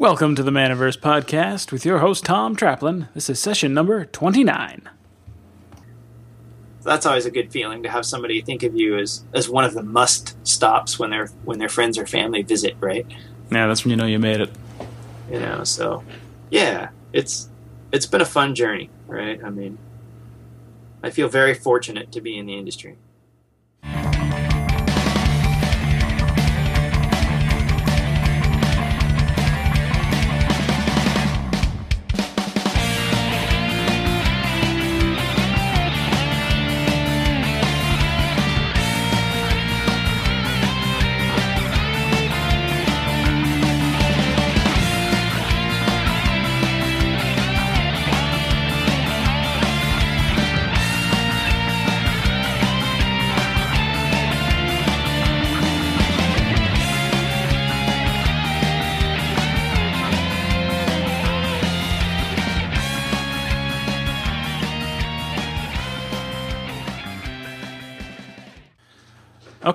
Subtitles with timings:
[0.00, 3.08] Welcome to the Manaverse podcast with your host Tom Traplin.
[3.12, 4.88] This is session number 29.
[6.80, 9.74] That's always a good feeling to have somebody think of you as, as one of
[9.74, 13.04] the must stops when their when their friends or family visit, right?
[13.52, 14.50] Yeah, that's when you know you made it.
[15.30, 16.02] You know, so
[16.50, 17.50] yeah, it's
[17.92, 19.38] it's been a fun journey, right?
[19.44, 19.76] I mean,
[21.02, 22.96] I feel very fortunate to be in the industry.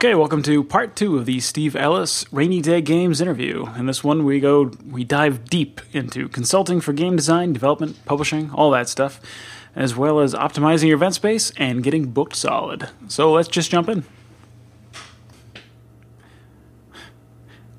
[0.06, 3.66] Okay, welcome to part two of the Steve Ellis Rainy Day Games interview.
[3.76, 8.52] In this one, we go we dive deep into consulting for game design, development, publishing,
[8.52, 9.20] all that stuff,
[9.76, 12.88] as well as optimizing your event space and getting booked solid.
[13.08, 14.02] So let's just jump in.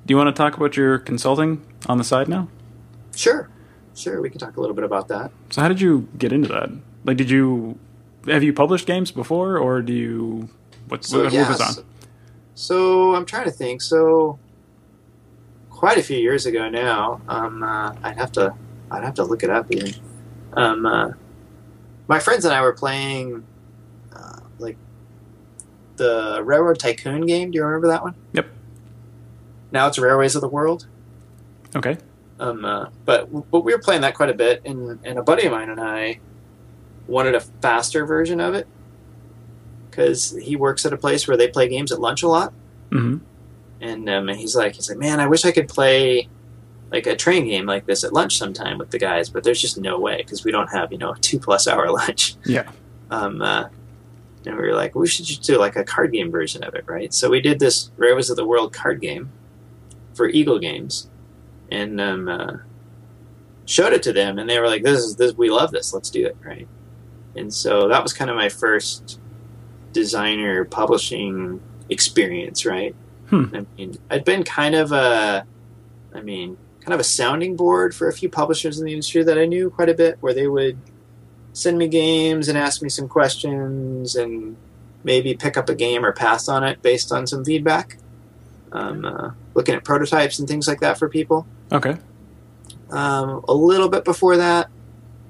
[0.05, 2.49] Do you want to talk about your consulting on the side now?
[3.15, 3.49] Sure,
[3.95, 5.31] sure, we can talk a little bit about that.
[5.51, 6.71] So how did you get into that?
[7.05, 7.79] Like, did you
[8.25, 10.49] have you published games before, or do you
[10.89, 11.71] what, So, what, yeah, was on?
[11.71, 11.85] so-
[12.57, 13.83] So I'm trying to think.
[13.83, 14.39] So
[15.69, 18.55] quite a few years ago now, um, uh, I'd have to
[18.89, 19.93] I'd have to look it up even.
[20.53, 21.11] Um, uh,
[22.07, 23.45] my friends and I were playing
[24.11, 24.75] uh, like
[25.97, 27.51] the Railroad Tycoon game.
[27.51, 28.15] Do you remember that one?
[28.33, 28.47] Yep.
[29.71, 30.87] Now it's Railways of the World.
[31.75, 31.97] Okay.
[32.39, 35.45] Um, uh, but but we were playing that quite a bit, and, and a buddy
[35.45, 36.19] of mine and I
[37.05, 38.67] wanted a faster version of it
[39.97, 42.53] because he works at a place where they play games at lunch a lot,
[42.91, 43.17] hmm
[43.81, 46.27] and um, and he's like he's like man, I wish I could play
[46.91, 49.77] like a train game like this at lunch sometime with the guys, but there's just
[49.77, 52.35] no way because we don't have you know a two plus hour lunch.
[52.45, 52.71] Yeah.
[53.09, 53.69] Um, uh,
[54.45, 56.85] and we were like, we should just do like a card game version of it,
[56.87, 57.13] right?
[57.13, 59.31] So we did this Railways of the World card game
[60.13, 61.09] for Eagle Games,
[61.69, 62.53] and um, uh,
[63.65, 65.33] showed it to them, and they were like, "This is this.
[65.33, 65.93] We love this.
[65.93, 66.67] Let's do it." Right.
[67.35, 69.19] And so that was kind of my first
[69.97, 71.59] designer publishing
[71.89, 72.95] experience, right?
[73.31, 73.45] Hmm.
[73.51, 75.43] I mean, I'd been kind of a,
[76.13, 79.39] I mean, kind of a sounding board for a few publishers in the industry that
[79.39, 80.77] I knew quite a bit, where they would
[81.53, 84.55] send me games and ask me some questions and
[85.03, 87.97] maybe pick up a game or pass on it based on some feedback.
[88.71, 91.47] Um, uh, looking at prototypes and things like that for people.
[91.71, 91.97] Okay.
[92.91, 94.69] Um, a little bit before that,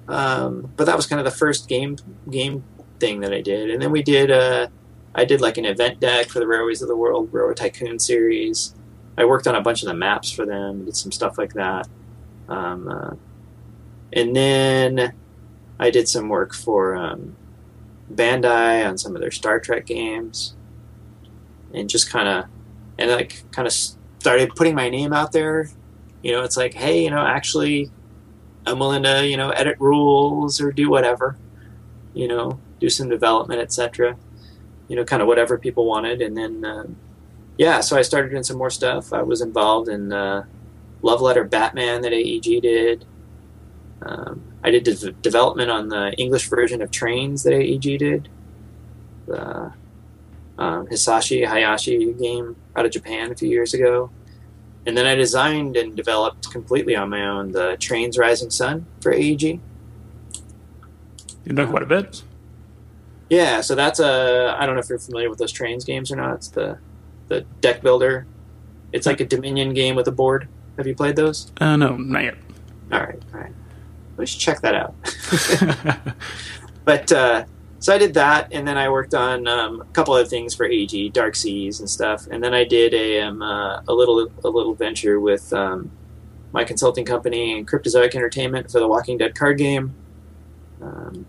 [0.10, 1.98] um, but that was kind of the first game
[2.30, 2.64] game
[3.00, 3.70] thing that I did.
[3.70, 4.68] And then we did uh,
[5.16, 8.76] I did like an event deck for the Railways of the World Railroad Tycoon series.
[9.18, 11.88] I worked on a bunch of the maps for them, did some stuff like that.
[12.48, 13.16] Um, uh,
[14.14, 15.14] and then
[15.80, 17.36] I did some work for um,
[18.14, 20.56] Bandai on some of their Star Trek games,
[21.74, 22.46] and just kind of
[23.00, 25.70] and like kind of started putting my name out there.
[26.22, 27.90] You know, it's like, hey, you know, actually,
[28.68, 31.38] I'm willing to you know edit rules or do whatever.
[32.14, 34.18] You know, do some development, etc.
[34.88, 36.96] You know, kind of whatever people wanted, and then um,
[37.58, 39.12] yeah, so I started doing some more stuff.
[39.12, 40.46] I was involved in uh,
[41.02, 43.06] Love Letter Batman that AEG did.
[44.02, 48.30] Um, I did de- development on the English version of Trains that AEG did.
[49.26, 49.74] The
[50.58, 54.10] um, Hisashi Hayashi game out of Japan a few years ago.
[54.86, 59.12] And then I designed and developed completely on my own the Trains Rising Sun for
[59.12, 59.60] AEG.
[61.46, 62.24] You know quite a bit.
[63.30, 66.16] Yeah, so that's a I don't know if you're familiar with those Trains games or
[66.16, 66.36] not.
[66.36, 66.78] It's the
[67.28, 68.26] the deck builder.
[68.94, 70.48] It's like a Dominion game with a board.
[70.78, 71.52] Have you played those?
[71.60, 72.36] Uh, no, not yet.
[72.92, 73.54] All right, all right.
[74.16, 74.96] We should check that out.
[76.86, 77.46] but uh,
[77.80, 80.66] so I did that, and then I worked on um, a couple other things for
[80.66, 84.50] AEG, Dark Seas and stuff, and then I did a um, uh, a little a
[84.50, 85.92] little venture with um,
[86.54, 89.94] my consulting company and Cryptozoic Entertainment for the Walking Dead card game.
[90.82, 91.26] Um,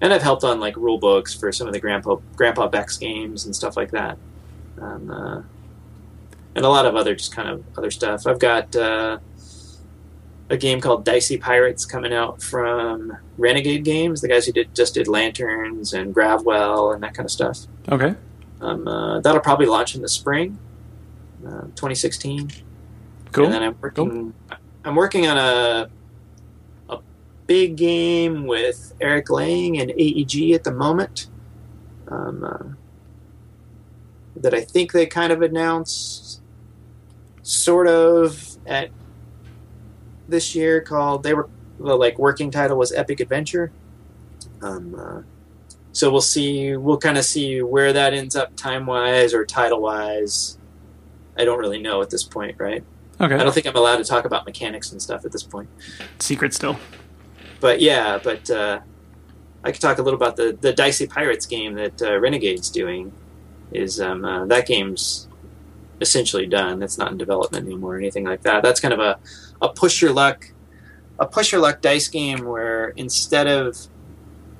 [0.00, 3.44] and I've helped on like rule books for some of the Grandpa Grandpa Beck's games
[3.44, 4.18] and stuff like that,
[4.80, 5.42] um, uh,
[6.54, 8.26] and a lot of other just kind of other stuff.
[8.26, 9.18] I've got uh,
[10.48, 14.94] a game called Dicey Pirates coming out from Renegade Games, the guys who did just
[14.94, 17.60] did Lanterns and Gravwell and that kind of stuff.
[17.88, 18.14] Okay.
[18.60, 20.58] Um, uh, that'll probably launch in the spring,
[21.46, 22.50] uh, 2016.
[23.32, 23.44] Cool.
[23.44, 24.34] And then I'm working.
[24.84, 25.90] I'm working on a
[27.50, 31.26] big game with Eric Lang and AEG at the moment.
[32.06, 32.76] Um, uh,
[34.36, 36.42] that I think they kind of announced,
[37.42, 38.90] sort of at
[40.28, 41.50] this year called they were
[41.80, 43.72] the like working title was Epic Adventure.
[44.62, 45.22] Um, uh,
[45.90, 46.76] so we'll see.
[46.76, 50.56] We'll kind of see where that ends up time wise or title wise.
[51.36, 52.84] I don't really know at this point, right?
[53.20, 53.34] Okay.
[53.34, 55.68] I don't think I'm allowed to talk about mechanics and stuff at this point.
[56.20, 56.78] Secret still.
[57.60, 58.80] But yeah, but uh,
[59.64, 63.12] I could talk a little about the the Dicey Pirates game that uh, Renegade's doing.
[63.72, 65.28] Is um, uh, that game's
[66.00, 66.82] essentially done?
[66.82, 68.62] It's not in development anymore or anything like that.
[68.62, 69.18] That's kind of a
[69.62, 70.50] a push your luck,
[71.18, 73.76] a push your luck dice game where instead of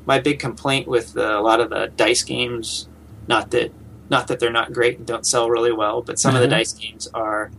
[0.07, 2.89] my big complaint with uh, a lot of the dice games,
[3.27, 3.73] not that
[4.11, 6.51] not that they're not great and don't sell really well, but some of the Mhm.
[6.51, 7.51] dice games are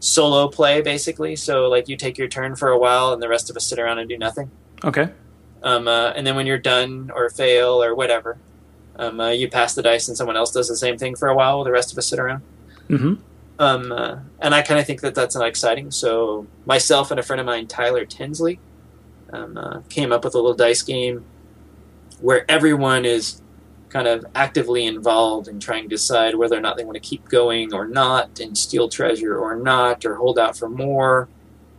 [0.00, 1.34] solo play basically.
[1.34, 3.78] So like you take your turn for a while and the rest of us sit
[3.78, 4.50] around and do nothing.
[4.84, 5.08] Okay.
[5.62, 8.36] Um, uh, and then when you're done or fail or whatever,
[8.96, 11.34] um, uh, you pass the dice and someone else does the same thing for a
[11.34, 12.42] while while the rest of us sit around.
[12.88, 13.14] Mm-hmm.
[13.58, 15.90] Um, uh, and I kind of think that that's not exciting.
[15.90, 18.60] So myself and a friend of mine, Tyler Tinsley,
[19.32, 21.24] um, uh, came up with a little dice game
[22.20, 23.40] where everyone is
[23.88, 27.28] kind of actively involved in trying to decide whether or not they want to keep
[27.28, 31.28] going or not, and steal treasure or not, or hold out for more.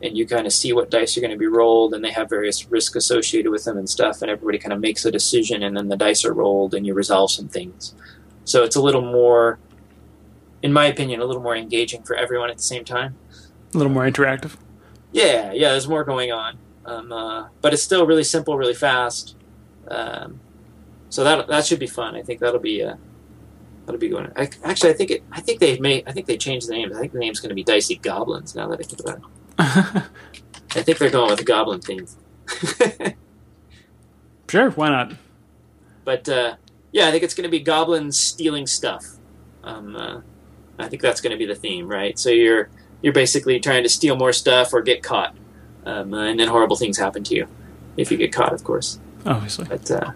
[0.01, 2.29] And you kind of see what dice are going to be rolled, and they have
[2.29, 4.21] various risk associated with them and stuff.
[4.21, 6.93] And everybody kind of makes a decision, and then the dice are rolled, and you
[6.93, 7.93] resolve some things.
[8.43, 9.57] So it's a little more
[10.65, 13.15] in my opinion, a little more engaging for everyone at the same time.
[13.75, 14.57] A little more interactive.
[15.11, 19.35] Yeah, yeah, there's more going on, um, uh, but it's still really simple, really fast.
[19.87, 20.39] Um,
[21.09, 22.15] so that that should be fun.
[22.15, 22.95] I think that'll be uh,
[23.85, 24.31] that'll be going.
[24.35, 25.23] I, actually, I think it.
[25.31, 26.03] I think they've made.
[26.07, 26.91] I think they changed the name.
[26.95, 28.55] I think the name's going to be Dicey Goblins.
[28.55, 29.23] Now that I think about it,
[29.57, 30.03] I
[30.69, 32.07] think they're going with the Goblin theme.
[34.49, 34.71] sure.
[34.71, 35.13] Why not?
[36.05, 36.55] but uh,
[36.93, 39.05] yeah, I think it's going to be goblins stealing stuff.
[39.63, 40.21] Um, uh,
[40.79, 42.17] I think that's going to be the theme, right?
[42.17, 42.69] So you're
[43.01, 45.35] you're basically trying to steal more stuff or get caught,
[45.85, 47.47] um, uh, and then horrible things happen to you
[47.97, 48.99] if you get caught, of course.
[49.25, 49.65] Obviously.
[49.65, 50.11] But uh,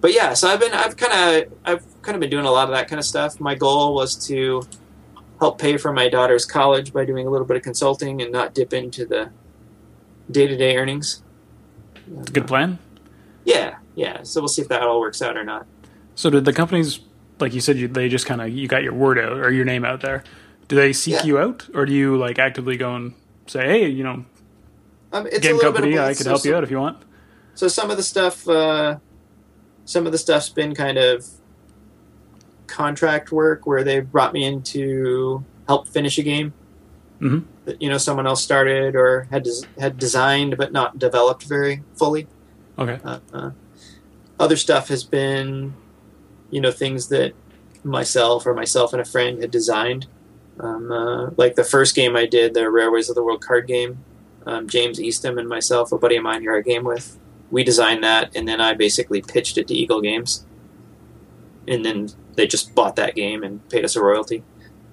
[0.00, 2.64] but yeah, so I've been I've kind of I've kind of been doing a lot
[2.64, 3.38] of that kind of stuff.
[3.38, 4.62] My goal was to
[5.38, 8.54] help pay for my daughter's college by doing a little bit of consulting and not
[8.54, 9.30] dip into the
[10.30, 11.22] day to day earnings.
[12.32, 12.78] Good plan.
[13.44, 14.22] Yeah, yeah.
[14.22, 15.66] So we'll see if that all works out or not.
[16.14, 17.00] So did the companies,
[17.38, 19.64] like you said, you, they just kind of you got your word out or your
[19.64, 20.24] name out there?
[20.68, 21.24] Do they seek Yeah.
[21.24, 23.14] you out, or do you like actively go and
[23.46, 24.24] say, "Hey, you know,
[25.12, 26.64] Um, it's a game little bit of company, I could So help some- you out
[26.64, 26.98] if you want."
[27.54, 28.96] So some of the stuff, uh,
[29.84, 31.24] some of the stuff's been kind of
[32.76, 36.52] contract work where they brought me in to help finish a game
[37.20, 37.44] Mhm.
[37.64, 41.82] that you know someone else started or had des- had designed but not developed very
[41.98, 42.26] fully.
[42.78, 42.98] Okay.
[43.02, 43.50] Uh, uh,
[44.38, 45.72] other stuff has been,
[46.50, 47.32] you know, things that
[47.82, 50.06] myself or myself and a friend had designed.
[50.60, 53.98] Um, uh, like the first game I did, the Railways of the World card game.
[54.46, 57.18] Um, James Eastham and myself, a buddy of mine here I game with,
[57.50, 60.44] we designed that, and then I basically pitched it to Eagle Games,
[61.66, 64.42] and then they just bought that game and paid us a royalty.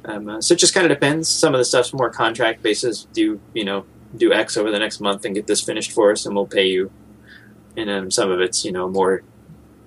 [0.06, 1.30] Um, uh, so it just kind of depends.
[1.30, 3.06] Some of the stuff's more contract basis.
[3.14, 3.86] Do you know
[4.16, 6.68] do X over the next month and get this finished for us, and we'll pay
[6.68, 6.92] you.
[7.76, 9.24] And then some of it's you know more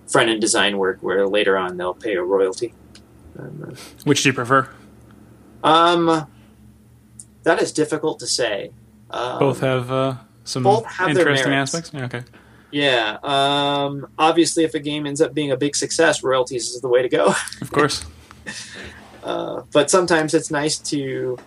[0.06, 2.74] front end design work where later on they'll pay a royalty.
[3.38, 4.68] Um, Which do you prefer?
[5.62, 6.26] um,
[7.42, 8.72] that is difficult to say.
[9.10, 11.90] Um, Both have uh, some both have their interesting aspects.
[11.92, 12.22] Yeah, okay.
[12.70, 13.18] Yeah.
[13.22, 17.02] Um, obviously, if a game ends up being a big success, royalties is the way
[17.02, 17.34] to go.
[17.60, 18.04] Of course.
[19.22, 21.38] Uh, but sometimes it's nice to,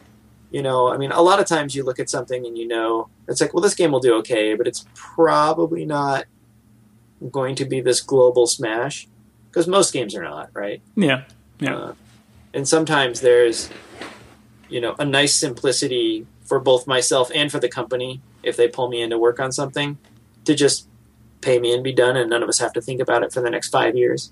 [0.51, 3.09] you know, I mean, a lot of times you look at something and you know,
[3.27, 6.25] it's like, well, this game will do okay, but it's probably not
[7.31, 9.07] going to be this global smash
[9.49, 10.81] because most games are not, right?
[10.95, 11.23] Yeah.
[11.59, 11.75] Yeah.
[11.75, 11.93] Uh,
[12.53, 13.69] and sometimes there's,
[14.69, 18.89] you know, a nice simplicity for both myself and for the company if they pull
[18.89, 19.97] me in to work on something
[20.45, 20.88] to just
[21.41, 23.41] pay me and be done, and none of us have to think about it for
[23.41, 24.31] the next five years.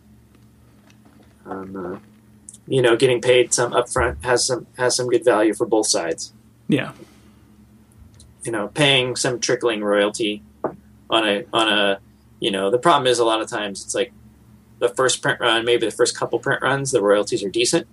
[1.45, 1.99] Um, uh,
[2.67, 6.33] you know, getting paid some upfront has some has some good value for both sides.
[6.67, 6.91] Yeah.
[8.43, 10.43] You know, paying some trickling royalty
[11.09, 11.99] on a on a
[12.39, 14.11] you know the problem is a lot of times it's like
[14.79, 17.87] the first print run, maybe the first couple print runs, the royalties are decent.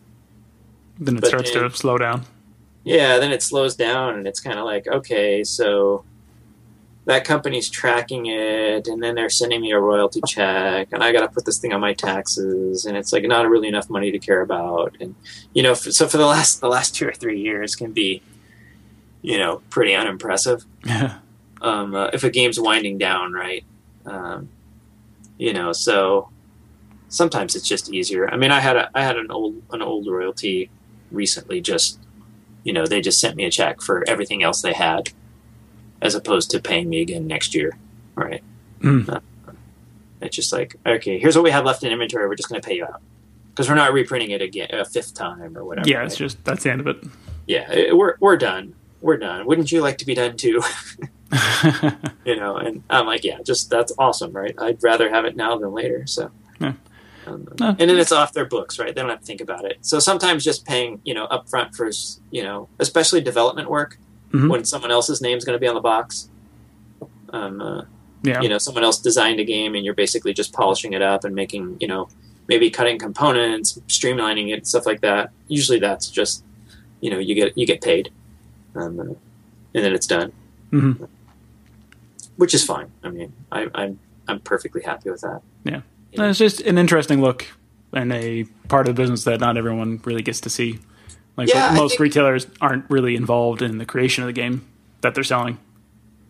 [0.98, 2.24] Then it starts then- to slow down.
[2.86, 6.04] Yeah, then it slows down and it's kind of like, okay, so
[7.06, 11.20] that company's tracking it and then they're sending me a royalty check and I got
[11.20, 14.18] to put this thing on my taxes and it's like not really enough money to
[14.18, 14.96] care about.
[15.00, 15.14] And
[15.52, 18.22] you know, f so for the last the last 2 or 3 years can be
[19.24, 20.66] you know, pretty unimpressive.
[20.84, 21.18] Yeah.
[21.62, 23.64] Um, uh, if a game's winding down, right?
[24.04, 24.50] Um,
[25.38, 26.28] you know, so
[27.08, 28.28] sometimes it's just easier.
[28.30, 30.68] I mean, I had a I had an old an old royalty
[31.10, 31.62] recently.
[31.62, 31.98] Just
[32.64, 35.08] you know, they just sent me a check for everything else they had,
[36.04, 37.76] as opposed to paying me again next year,
[38.14, 38.42] right?
[38.80, 39.08] Mm.
[39.08, 39.20] Uh,
[40.20, 42.28] it's just like, okay, here's what we have left in inventory.
[42.28, 43.02] We're just going to pay you out
[43.50, 45.88] because we're not reprinting it again a fifth time or whatever.
[45.88, 46.06] Yeah, right?
[46.06, 46.96] it's just that's the end of it.
[47.46, 48.74] yeah, it, we're we're done.
[49.00, 49.44] We're done.
[49.46, 50.62] Wouldn't you like to be done too?
[52.24, 54.54] you know, and I'm like, yeah, just that's awesome, right?
[54.58, 56.06] I'd rather have it now than later.
[56.06, 56.30] So,
[56.60, 56.74] Yeah.
[57.26, 57.68] um, No.
[57.70, 58.94] and then it's off their books, right?
[58.94, 59.78] They don't have to think about it.
[59.80, 61.90] So sometimes just paying, you know, upfront for,
[62.30, 63.98] you know, especially development work
[64.34, 64.48] Mhm.
[64.50, 66.28] when someone else's name's going to be on the box.
[67.30, 67.84] Um, uh,
[68.22, 68.40] yeah.
[68.40, 71.34] you know, someone else designed a game, and you're basically just polishing it up and
[71.34, 72.08] making, you know,
[72.48, 75.30] maybe cutting components, streamlining it, stuff like that.
[75.48, 76.42] Usually, that's just,
[77.00, 78.10] you know, you get you get paid,
[78.74, 80.32] um, uh, and then it's done
[80.72, 81.08] Mhm.
[82.36, 82.90] which is fine.
[83.02, 85.42] I mean, I, I'm I'm perfectly happy with that.
[85.64, 85.82] Yeah.
[86.12, 86.28] You know?
[86.30, 87.46] It's just an interesting look
[87.92, 90.78] and a part of the business that not everyone really gets to see.
[91.36, 94.64] Like Yeah, most think- retailers aren't really involved in the creation of the game
[95.00, 95.58] that they're selling.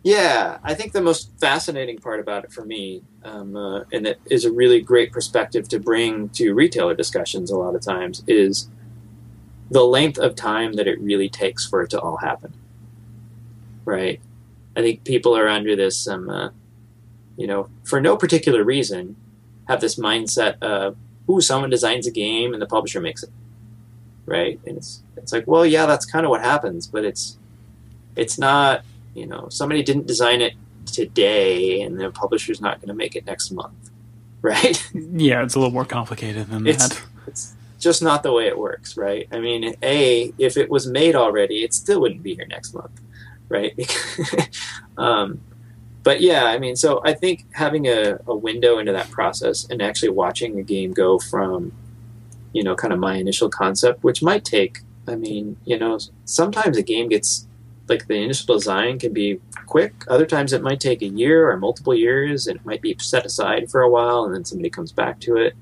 [0.02, 4.20] Yeah, I think the most fascinating part about it for me, um, uh, and it
[4.30, 8.68] is a really great perspective to bring to retailer discussions a lot of times, is
[9.70, 12.52] the length of time that it really takes for it to all happen.
[13.87, 14.20] Right?
[14.76, 16.50] I think people are under this, um, uh,
[17.38, 19.16] you know, for no particular reason,
[19.68, 20.96] have this mindset of,
[21.30, 23.30] ooh, someone designs a game and the publisher makes it.
[24.26, 24.59] Right?
[24.66, 27.37] And it's it's like, well, yeah, that's kind of what happens, but it's
[28.16, 30.54] it's not you know somebody didn't design it
[30.87, 33.90] today and the publisher's not going to make it next month
[34.43, 37.02] right Yeah, it's a little more complicated than It's- that.
[37.26, 41.14] it's just not the way it works right i mean a if it was made
[41.16, 43.00] already it still wouldn't be here next month
[43.49, 43.75] right
[44.99, 45.40] um,
[46.02, 49.81] but yeah i mean so i think having a, a window into that process and
[49.83, 51.73] actually watching a game go from
[52.54, 56.78] you know kind of my initial concept which might take i mean you know sometimes
[56.78, 57.46] a game gets
[57.88, 59.92] like the initial design can be quick.
[60.08, 63.26] Other times it might take a year or multiple years and it might be set
[63.26, 65.54] aside for a while and then somebody comes back to it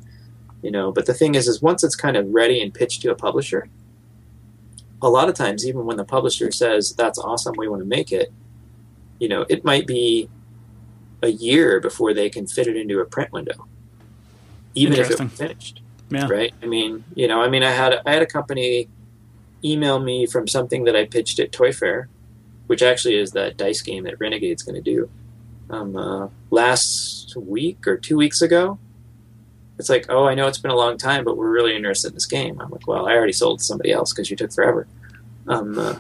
[0.63, 0.93] you know.
[0.93, 3.69] But the thing is is once it's kind of ready and pitched to a publisher
[5.01, 8.13] a lot of times even when the publisher says that's awesome we want to make
[8.13, 8.33] it
[9.19, 10.29] you know it might be
[11.23, 13.67] a year before they can fit it into a print window
[14.75, 15.29] even if it Interesting.
[15.29, 15.82] was finished
[16.15, 16.29] Yeah.
[16.29, 18.89] right i mean you know i mean i had i had a company
[19.65, 22.09] email me from something that i pitched at toy fair
[22.67, 25.11] which actually is that dice game that renegade's going to do
[25.71, 28.79] um, uh, last week or two weeks ago
[29.79, 32.15] it's like, oh, I know it's been a long time, but we're really interested in
[32.15, 32.61] this game.
[32.61, 34.87] I'm like, well, I already sold to somebody else because you took forever.
[35.49, 35.99] Um, uh,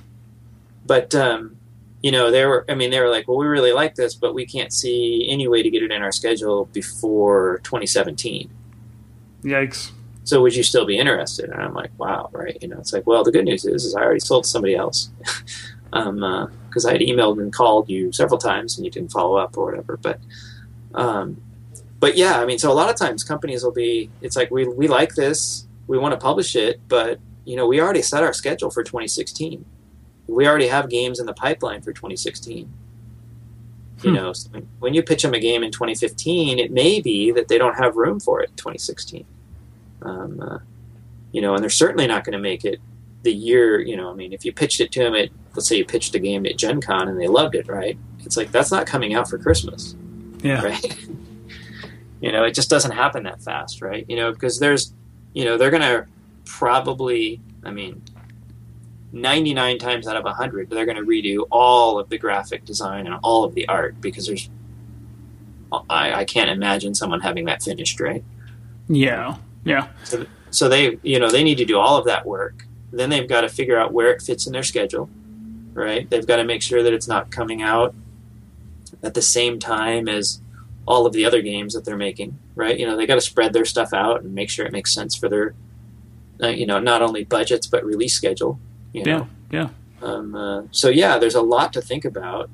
[0.86, 1.56] but um,
[2.00, 2.64] you know, they were.
[2.68, 5.48] I mean, they were like, well, we really like this, but we can't see any
[5.48, 8.50] way to get it in our schedule before 2017.
[9.42, 9.90] Yikes.
[10.24, 11.50] So would you still be interested?
[11.50, 12.56] And I'm like, wow, right?
[12.62, 14.74] You know, it's like, well, the good news is, is I already sold to somebody
[14.76, 15.12] else.
[15.92, 16.20] um,
[16.70, 19.66] because I had emailed and called you several times and you didn't follow up or
[19.66, 19.98] whatever.
[20.02, 20.20] But,
[20.94, 21.42] um,
[22.00, 24.66] but yeah, I mean, so a lot of times companies will be, it's like we
[24.68, 28.32] we like this, we want to publish it, but you know, we already set our
[28.32, 29.66] schedule for 2016.
[30.28, 32.74] We already have games in the pipeline for 2016.
[34.02, 34.14] You Hmm.
[34.14, 34.48] know, so
[34.80, 37.96] when you pitch them a game in 2015, it may be that they don't have
[37.96, 39.26] room for it in 2016.
[40.04, 40.58] Um, uh,
[41.32, 42.80] you know, and they're certainly not going to make it
[43.22, 43.80] the year.
[43.80, 46.14] You know, I mean, if you pitched it to them at, let's say, you pitched
[46.14, 47.96] a game at Gen Con and they loved it, right?
[48.24, 49.94] It's like that's not coming out for Christmas,
[50.42, 50.62] Yeah.
[50.62, 51.06] right?
[52.20, 54.04] you know, it just doesn't happen that fast, right?
[54.08, 54.92] You know, because there's,
[55.32, 56.06] you know, they're going to
[56.44, 58.02] probably, I mean,
[59.12, 63.16] 99 times out of 100, they're going to redo all of the graphic design and
[63.22, 64.48] all of the art because there's,
[65.88, 68.22] I, I can't imagine someone having that finished, right?
[68.88, 69.36] Yeah.
[69.64, 69.88] Yeah.
[70.50, 72.66] So they, you know, they need to do all of that work.
[72.92, 75.08] Then they've got to figure out where it fits in their schedule,
[75.72, 76.08] right?
[76.08, 77.94] They've got to make sure that it's not coming out
[79.02, 80.40] at the same time as
[80.86, 82.78] all of the other games that they're making, right?
[82.78, 85.16] You know, they got to spread their stuff out and make sure it makes sense
[85.16, 85.54] for their,
[86.42, 88.58] uh, you know, not only budgets but release schedule.
[88.92, 89.28] You know?
[89.50, 89.68] Yeah.
[90.02, 92.50] Um, uh, so yeah, there's a lot to think about,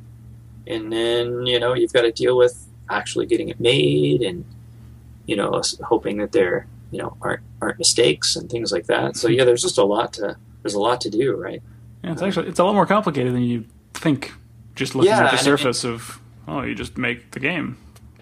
[0.67, 4.45] and then you know you've got to deal with actually getting it made, and
[5.27, 9.17] you know hoping that there you know aren't aren't mistakes and things like that.
[9.17, 11.63] So yeah, there's just a lot to there's a lot to do, right?
[12.03, 12.13] Yeah.
[12.13, 13.65] It's actually it's a lot more complicated than you
[13.95, 14.33] think.
[14.75, 17.77] Just looking Yeah, at the surface of oh, you just make the game.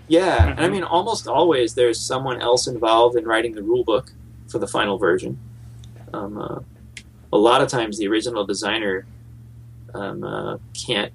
[0.09, 4.13] Yeah, and I mean almost always there's someone else involved in writing the rule book
[4.49, 5.39] for the final version.
[6.15, 6.61] Um, uh,
[7.33, 9.05] a lot of times the original designer
[9.93, 11.13] um, uh, can't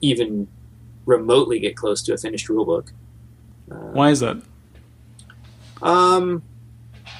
[0.00, 0.46] even
[1.06, 2.90] remotely get close to a finished rulebook.
[3.70, 4.42] Uh, Why is that?
[5.82, 6.42] Um,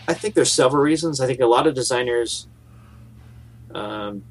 [0.08, 1.20] I think there's several reasons.
[1.20, 2.46] I think a lot of designers
[3.74, 4.22] um,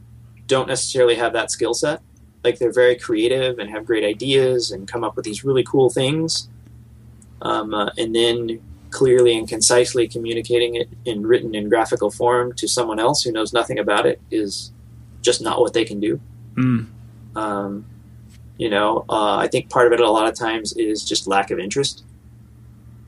[0.48, 2.02] don't necessarily have that skill set.
[2.44, 5.90] Like they're very creative and have great ideas and come up with these really cool
[5.90, 6.48] things,
[7.42, 12.68] um, uh, and then clearly and concisely communicating it in written and graphical form to
[12.68, 14.72] someone else who knows nothing about it is
[15.22, 16.20] just not what they can do.
[16.56, 16.88] Mm.
[17.36, 17.86] Um,
[18.58, 21.52] you know, uh, I think part of it a lot of times is just lack
[21.52, 22.06] of interest.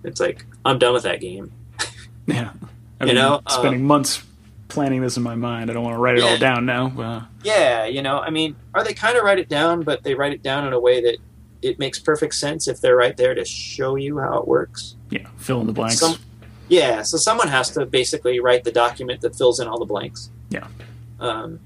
[0.04, 1.52] It's like I'm done with that game.
[2.28, 2.52] Yeah.
[3.02, 4.24] I You know, uh, spending months
[4.68, 5.70] planning this in my mind.
[5.70, 6.88] I don't want to write it all down now.
[7.00, 10.14] Uh, Yeah, you know, I mean, are they kind of write it down, but they
[10.14, 11.18] write it down in a way that
[11.62, 14.96] it makes perfect sense if they're right there to show you how it works.
[15.10, 16.00] yeah, fill in the blanks.
[16.00, 16.18] Some,
[16.68, 20.30] yeah, so someone has to basically write the document that fills in all the blanks.
[20.50, 20.68] Yeah.
[21.20, 21.60] Um,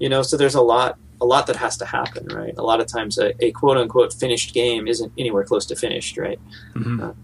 [0.00, 2.52] you know, so there's a lot, a lot that has to happen, right?
[2.58, 6.18] A lot of times, a, a quote unquote finished game isn't anywhere close to finished,
[6.18, 6.40] right?
[6.74, 7.14] Mhm.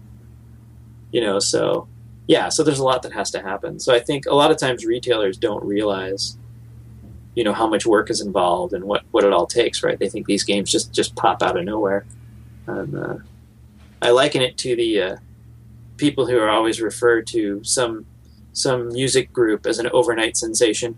[1.11, 1.87] you know so
[2.29, 4.57] yeah so there's a lot that has to happen so i think a lot of
[4.57, 6.37] times retailers don't realize
[7.35, 10.07] you know how much work is involved and what what it all takes right they
[10.09, 12.05] think these games just just pop out of nowhere
[12.67, 13.15] and uh,
[14.01, 15.15] i liken it to the uh,
[15.97, 18.05] people who are always referred to some
[18.53, 20.95] some music group as an overnight sensation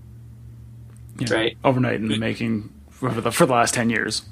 [1.19, 1.33] Yeah.
[1.33, 4.23] right Overnight in the making for the, for the last 10 years.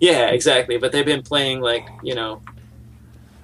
[0.00, 2.40] yeah exactly but they've been playing like you know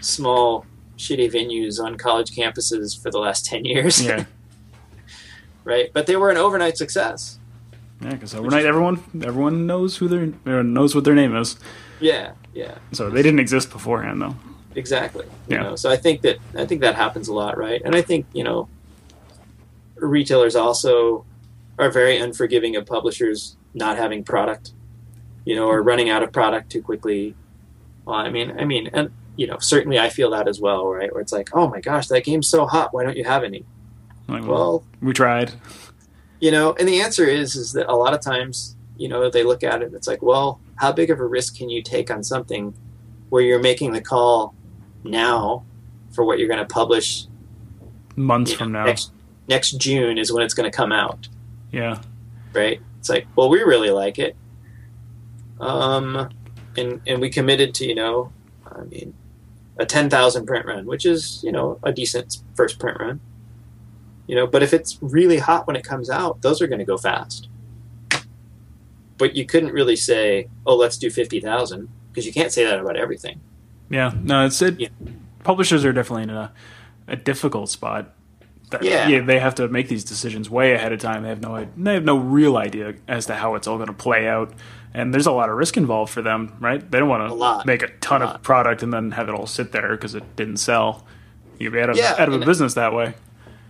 [0.01, 0.65] small
[1.01, 4.25] shitty venues on college campuses for the last 10 years Yeah.
[5.65, 5.91] right?
[5.93, 7.39] But they were an overnight success.
[8.03, 11.57] Yeah, because overnight everyone everyone knows who their knows what their name is.
[12.01, 14.37] Yeah, yeah, So they didn't exist beforehand, though.
[14.75, 15.27] exactly.
[15.49, 15.63] You Yeah.
[15.65, 17.81] know, so I think that I think that happens a lot, right?
[17.85, 18.69] And I think you know,
[19.97, 21.25] retailers also
[21.79, 24.73] are very unforgiving of publishers not having product,
[25.45, 27.35] you know, or running out of product too quickly.
[28.07, 31.13] Well, I mean, I mean, and you know, certainly I feel that as well, right?
[31.13, 32.93] Where it's like, oh my gosh, that game's so hot.
[32.93, 33.65] Why don't you have any?
[34.29, 35.53] Like, Well, we tried.
[36.41, 39.43] you know and the answer is is that a lot of times you know they
[39.43, 42.11] look at it and it's like well how big of a risk can you take
[42.11, 42.73] on something
[43.29, 44.55] where you're making the call
[45.05, 45.65] now
[46.13, 47.27] for what you're going to publish
[48.17, 48.85] Months from know, now.
[48.87, 49.13] next
[49.49, 51.29] next june is when it's going to come out
[51.73, 52.01] Yeah.
[52.55, 54.35] right it's like well we really like it
[55.61, 56.29] um
[56.77, 58.33] and and we committed to you know
[58.67, 59.13] i mean
[59.79, 63.21] a 10,000 print run which is you know a decent first print run
[64.27, 66.85] you know but if it's really hot when it comes out those are going to
[66.85, 67.49] go fast
[69.19, 72.97] but you couldn't really say oh let's do 50,000 because you can't say that about
[72.97, 73.41] everything
[73.91, 74.13] Yeah.
[74.23, 74.79] No, it's it.
[74.79, 74.89] Yeah.
[75.43, 76.53] Publishers are definitely in a,
[77.09, 78.15] a difficult spot.
[78.71, 79.21] That, Yeah.
[79.21, 81.23] They have to make these decisions way ahead of time.
[81.25, 83.93] They have no they have no real idea as to how it's all going to
[83.93, 84.53] play out,
[84.93, 86.89] and there's a lot of risk involved for them, right?
[86.91, 89.47] They don't want to make a ton A of product and then have it all
[89.47, 91.07] sit there because it didn't sell.
[91.59, 93.15] You'd be out of, Yeah, out of a business that way.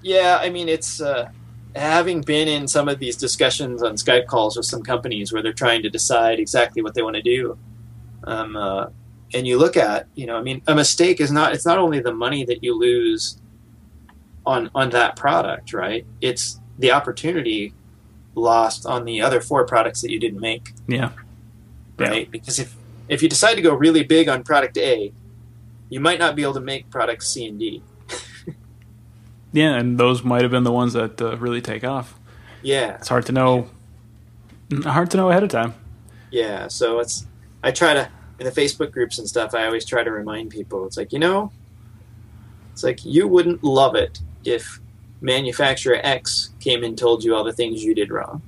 [0.03, 1.31] Yeah, I mean, it's uh,
[1.77, 5.53] having been in some of these discussions on Skype calls with some companies where they're
[5.53, 7.59] trying to decide exactly what they want to do.
[8.25, 8.87] Um, uh,
[9.35, 12.01] and you look at, you know, I mean, a mistake is not, it's not only
[12.01, 13.39] the money that you lose
[14.47, 16.07] on, on that product, right?
[16.21, 17.75] It's the opportunity
[18.35, 21.11] lost on the other four products that you didn't make, Yeah.
[21.99, 22.09] Yeah.
[22.09, 22.31] right?
[22.31, 22.75] Because if,
[23.09, 25.13] if you decide to go really big on product A,
[25.89, 27.83] you might not be able to make products C and D.
[29.53, 32.19] Yeah, and those might have been the ones that uh, really take off.
[32.63, 32.95] Yeah.
[32.95, 33.69] It's hard to know.
[34.85, 35.75] Hard to know ahead of time.
[36.31, 37.27] Yeah, so it's
[37.65, 39.53] I try to in the Facebook groups and stuff.
[39.53, 40.87] I always try to remind people.
[40.87, 41.51] It's like you know,
[42.73, 44.81] it's like you wouldn't love it if
[45.21, 48.43] manufacturer X came and told you all the things you did wrong,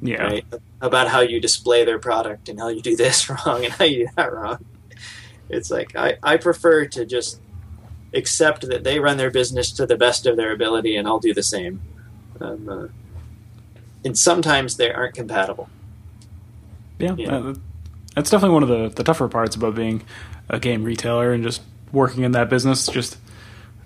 [0.00, 0.22] Yeah.
[0.22, 0.44] right?
[0.80, 4.06] About how you display their product and how you do this wrong and how you
[4.06, 4.64] do that wrong.
[5.48, 7.40] It's like I I prefer to just
[8.14, 11.34] accept that they run their business to the best of their ability, and I'll do
[11.34, 11.80] the same.
[12.40, 12.86] Um, uh,
[14.04, 15.68] and sometimes they aren't compatible.
[16.98, 17.36] Yeah, Yeah.
[17.36, 17.54] uh,
[18.14, 20.02] that's definitely one of the, the tougher parts about being
[20.48, 21.60] a game retailer and just
[21.92, 22.86] working in that business.
[22.86, 23.16] Just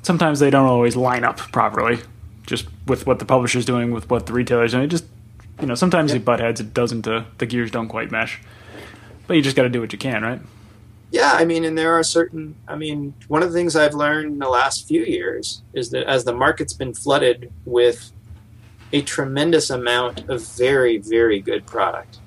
[0.02, 2.00] sometimes they don't always line up properly,
[2.46, 4.84] just with what the publisher's doing, with what the retailer's doing.
[4.84, 5.04] It just
[5.60, 6.16] you know sometimes Yeah.
[6.18, 6.60] it butt heads.
[6.60, 7.06] It doesn't.
[7.06, 8.40] Uh, the gears don't quite mesh.
[9.26, 10.40] But you just got to do what you can, right?
[11.12, 12.54] Yeah, I mean, and there are certain.
[12.68, 16.06] I mean, one of the things I've learned in the last few years is that
[16.08, 18.12] as the market's been flooded with
[18.92, 22.18] a tremendous amount of very, very good product,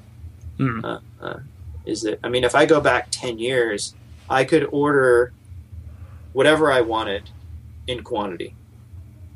[0.60, 0.84] Mm.
[0.84, 1.40] uh, uh,
[1.86, 3.96] is that I mean, if I go back ten years,
[4.30, 5.34] I could order
[6.34, 7.24] whatever I wanted
[7.88, 8.56] in quantity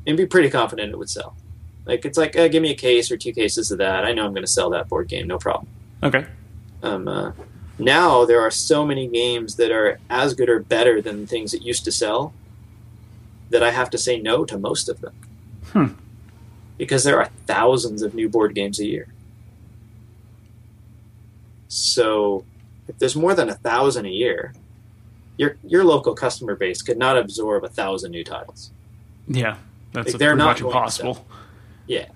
[0.06, 1.36] and be pretty confident it would sell.
[1.84, 4.04] Like it's like, uh, give me a case or two cases of that.
[4.04, 5.68] I know I'm going to sell that board game, no problem.
[6.02, 6.26] Okay.
[6.82, 7.32] Um, uh,
[7.78, 11.62] now there are so many games that are as good or better than things that
[11.62, 12.32] used to sell
[13.50, 15.14] that I have to say no to most of them.
[15.72, 15.86] Hmm.
[16.76, 19.08] Because there are thousands of new board games a year.
[21.68, 22.44] So
[22.86, 24.54] if there's more than a thousand a year,
[25.38, 28.70] your your local customer base could not absorb a thousand new titles.
[29.26, 29.56] Yeah,
[29.92, 31.26] that's Like, they're not much going to impossible.
[31.86, 32.06] Yeah.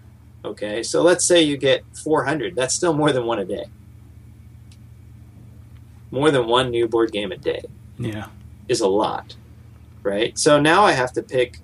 [0.45, 0.83] Okay.
[0.83, 2.55] So let's say you get 400.
[2.57, 3.65] That's still more than one a day.
[6.11, 7.63] More than one new board game a day
[7.99, 8.27] Yeah.
[8.69, 9.35] is a lot,
[10.03, 10.39] right?
[10.39, 11.59] So now I have to pick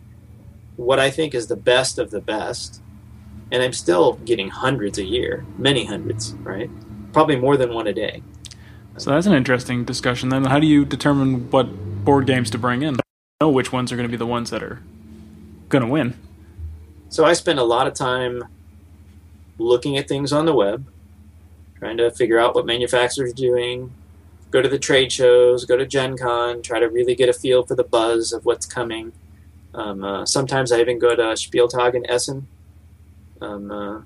[0.77, 2.81] what I think is the best of the best,
[3.51, 6.71] and I'm still getting hundreds a year, many hundreds, right?
[7.13, 8.23] Probably more than one a day.
[8.99, 10.29] So that's an interesting discussion.
[10.29, 11.65] Then, how do you determine what
[12.05, 12.97] board games to bring in?
[13.41, 14.83] Know which ones are going to be the ones that are
[15.69, 16.19] going to win.
[17.09, 18.43] So I spend a lot of time
[19.57, 20.87] looking at things on the web,
[21.79, 23.93] trying to figure out what manufacturers are doing,
[24.51, 27.65] go to the trade shows, go to Gen Con, try to really get a feel
[27.65, 29.13] for the buzz of what's coming.
[29.75, 32.49] Um, uh, sometimes I even go to Spieltag in Essen.
[33.41, 34.03] Um, uh,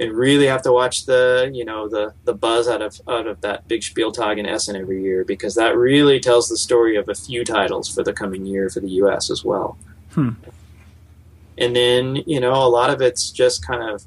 [0.00, 3.40] and really have to watch the you know the the buzz out of out of
[3.42, 7.14] that big Spieltag in Essen every year because that really tells the story of a
[7.14, 9.30] few titles for the coming year for the U.S.
[9.30, 9.78] as well.
[10.12, 10.30] Hmm.
[11.56, 14.04] And then you know a lot of it's just kind of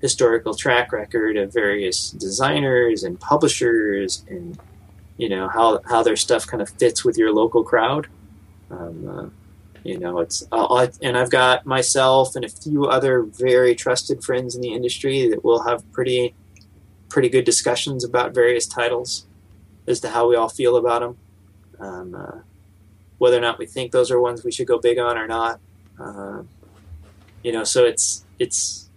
[0.00, 4.58] historical track record of various designers and publishers and
[5.16, 8.08] you know how how their stuff kind of fits with your local crowd.
[8.70, 9.43] Um, uh,
[9.84, 14.54] you know, it's uh, and I've got myself and a few other very trusted friends
[14.54, 16.34] in the industry that will have pretty
[17.10, 19.26] pretty good discussions about various titles
[19.86, 21.16] as to how we all feel about them,
[21.78, 22.38] um, uh,
[23.18, 25.60] whether or not we think those are ones we should go big on or not.
[26.00, 26.42] Uh,
[27.42, 28.88] you know, so it's it's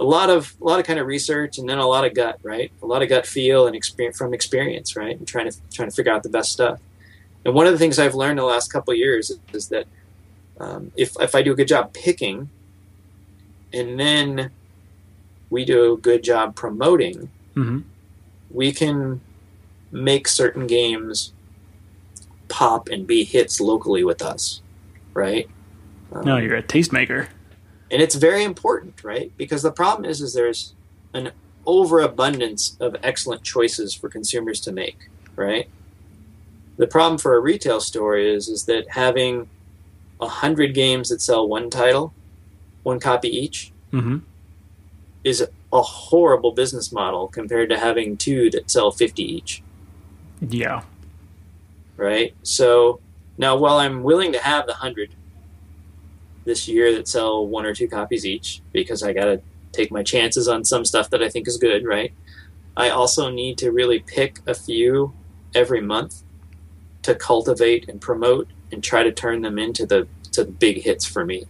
[0.00, 2.38] a lot of a lot of kind of research and then a lot of gut,
[2.42, 2.72] right?
[2.82, 5.18] A lot of gut feel and experience from experience, right?
[5.18, 6.80] And trying to trying to figure out the best stuff.
[7.44, 9.86] And one of the things I've learned the last couple years is that
[10.60, 12.50] um, if if I do a good job picking,
[13.72, 14.50] and then
[15.48, 17.80] we do a good job promoting, hmm
[18.52, 19.20] we can
[19.92, 21.32] make certain games
[22.48, 24.60] pop and be hits locally with us,
[25.14, 25.48] right?
[26.12, 27.28] Um, No, you're a tastemaker.
[27.92, 29.30] and it's very important, right?
[29.36, 30.74] Because the problem is, is there's
[31.14, 31.30] an
[31.64, 34.98] overabundance of excellent choices for consumers to make,
[35.36, 35.68] right?
[36.76, 39.48] The problem for a retail store is, is that having
[40.20, 42.12] a hundred games that sell one title,
[42.82, 44.18] one copy each, hmm
[45.22, 49.62] is a horrible business model compared to having two that sell 50 each,
[50.40, 50.82] Yeah.
[51.98, 52.34] right?
[52.42, 53.00] So
[53.36, 55.10] now, while I'm willing to have the hundred
[56.46, 60.02] this year that sell one or two copies each, because I got to take my
[60.02, 62.12] chances on some stuff that I think is good, right?
[62.76, 65.12] I also need to really pick a few
[65.54, 66.22] every month
[67.02, 71.04] to cultivate and promote and try to turn them into the to the big hits
[71.04, 71.44] for me.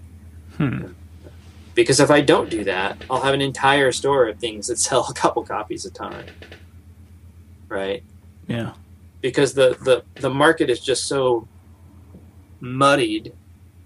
[0.56, 0.86] Hmm.
[1.74, 5.06] Because if I don't do that, I'll have an entire store of things that sell
[5.08, 6.26] a couple copies a time.
[7.68, 8.02] Right?
[8.46, 8.72] Yeah.
[9.20, 11.46] Because the, the, the market is just so
[12.58, 13.32] muddied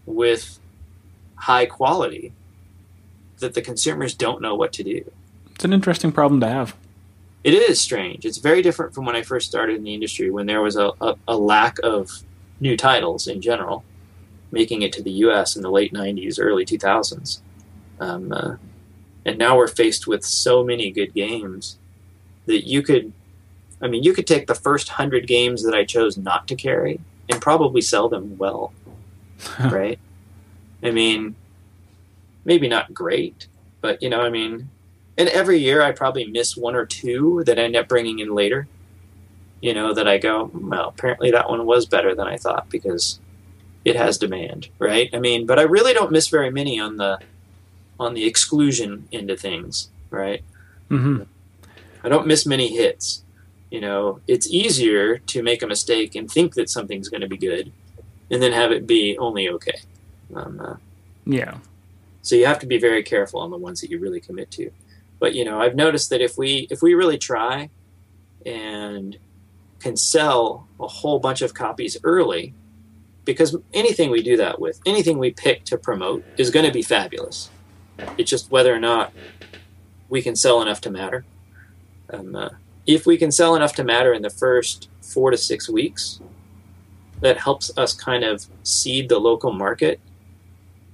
[0.06, 0.58] with
[1.36, 2.32] high quality
[3.38, 5.10] that the consumers don't know what to do.
[5.54, 6.74] It's an interesting problem to have.
[7.42, 8.24] It is strange.
[8.24, 10.92] It's very different from when I first started in the industry when there was a,
[11.00, 12.10] a, a lack of
[12.60, 13.84] new titles in general
[14.54, 17.40] making it to the US in the late 90s, early 2000s.
[18.00, 18.56] Um, uh,
[19.26, 21.76] and now we're faced with so many good games
[22.46, 23.12] that you could,
[23.82, 27.00] I mean, you could take the first hundred games that I chose not to carry
[27.28, 28.72] and probably sell them well,
[29.60, 29.98] right?
[30.82, 31.34] I mean,
[32.44, 33.48] maybe not great,
[33.80, 34.70] but you know, I mean,
[35.16, 38.34] and every year I probably miss one or two that I end up bringing in
[38.34, 38.68] later.
[39.64, 43.18] You know, that I go, well, apparently that one was better than I thought because
[43.82, 45.08] it has demand, right?
[45.14, 47.18] I mean, but I really don't miss very many on the
[47.98, 50.42] on the exclusion end of things, right?
[50.90, 51.22] hmm
[52.04, 53.22] I don't miss many hits.
[53.70, 57.38] You know, it's easier to make a mistake and think that something's going to be
[57.38, 57.72] good,
[58.30, 59.78] and then have it be only okay.
[60.34, 60.76] Um, uh,
[61.24, 61.54] Yeah.
[62.20, 64.70] so you have to be very careful on the ones that you really commit to.
[65.20, 67.70] But you know, I've noticed that if we if we really try
[68.44, 69.16] and
[69.80, 72.54] can sell a whole bunch of copies early,
[73.24, 76.82] because anything we do that with, anything we pick to promote is going to be
[76.82, 77.50] fabulous.
[78.18, 79.12] It's just whether or not
[80.08, 81.24] we can sell enough to matter.
[82.12, 82.50] Um, uh,
[82.86, 86.20] if we can sell enough to matter in the first four to six weeks,
[87.20, 90.00] that helps us kind of seed the local market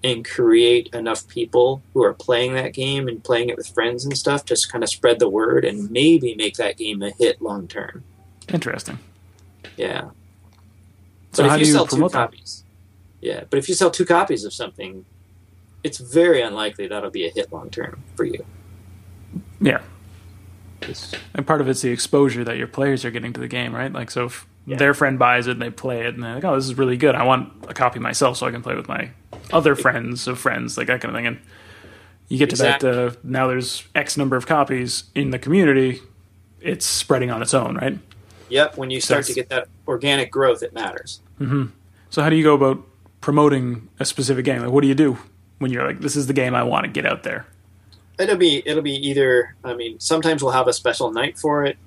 [0.05, 4.17] and create enough people who are playing that game and playing it with friends and
[4.17, 7.67] stuff, just kind of spread the word and maybe make that game a hit long
[7.67, 8.05] term.
[8.53, 8.99] Interesting.
[9.77, 10.11] Yeah.
[11.33, 12.19] So but how if you, do you sell two promote that?
[12.31, 12.65] copies,
[13.21, 13.45] yeah.
[13.49, 15.05] But if you sell two copies of something,
[15.85, 18.45] it's very unlikely that'll be a hit long term for you.
[19.61, 19.81] Yeah.
[21.35, 23.93] And part of it's the exposure that your players are getting to the game, right?
[23.93, 24.77] Like, so if Yeah.
[24.77, 26.97] their friend buys it and they play it and they're like, oh, this is really
[26.97, 27.15] good.
[27.15, 29.11] I want a copy myself so I can play with my
[29.53, 31.27] other friends of friends, like that kind of thing.
[31.27, 31.39] And
[32.29, 36.01] you get to that, uh, now there's X number of copies in the community.
[36.61, 37.99] It's spreading on its own, right?
[38.51, 38.77] Yep.
[38.77, 41.21] When you start That's- to get that organic growth, it matters.
[42.11, 42.85] So how do you go about
[43.21, 44.63] promoting a specific game?
[44.63, 45.19] Like, what do you do
[45.59, 47.47] when you're like, this is the game I want to get out there?
[48.19, 49.55] It'll be it'll be either.
[49.65, 51.79] I mean, sometimes we'll have a special night for it.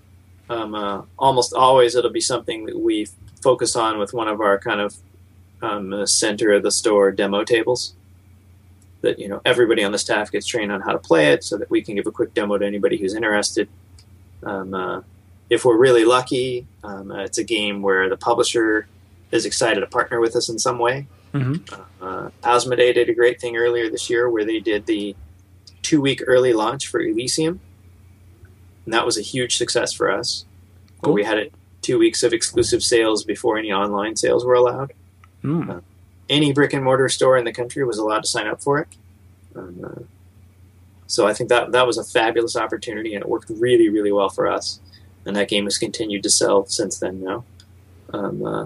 [0.49, 3.07] Um, uh, almost always, it'll be something that we
[3.43, 4.95] focus on with one of our kind of
[5.61, 7.93] um, center of the store demo tables.
[9.01, 11.57] That you know everybody on the staff gets trained on how to play it, so
[11.57, 13.67] that we can give a quick demo to anybody who's interested.
[14.41, 15.01] Um, uh,
[15.53, 18.87] if we're really lucky, um, uh, it's a game where the publisher
[19.31, 21.07] is excited to partner with us in some way.
[21.31, 21.55] hmm
[22.01, 25.15] Uh, Asmodee did a great thing earlier this year where they did the
[25.81, 27.59] two week early launch for Elysium.
[28.85, 30.45] And that was a huge success for us.
[30.99, 31.13] Where Cool.
[31.13, 34.93] we had it two weeks of exclusive sales before any online sales were allowed.
[35.43, 35.81] Mm.
[36.29, 38.87] Any brick and mortar store in the country was allowed to sign up for it.
[39.55, 40.03] Um, uh,
[41.07, 44.29] so I think that that was a fabulous opportunity, and it worked really, really well
[44.29, 44.79] for us.
[45.25, 47.23] And that game has continued to sell since then.
[47.23, 47.45] Now,
[48.13, 48.65] um, uh,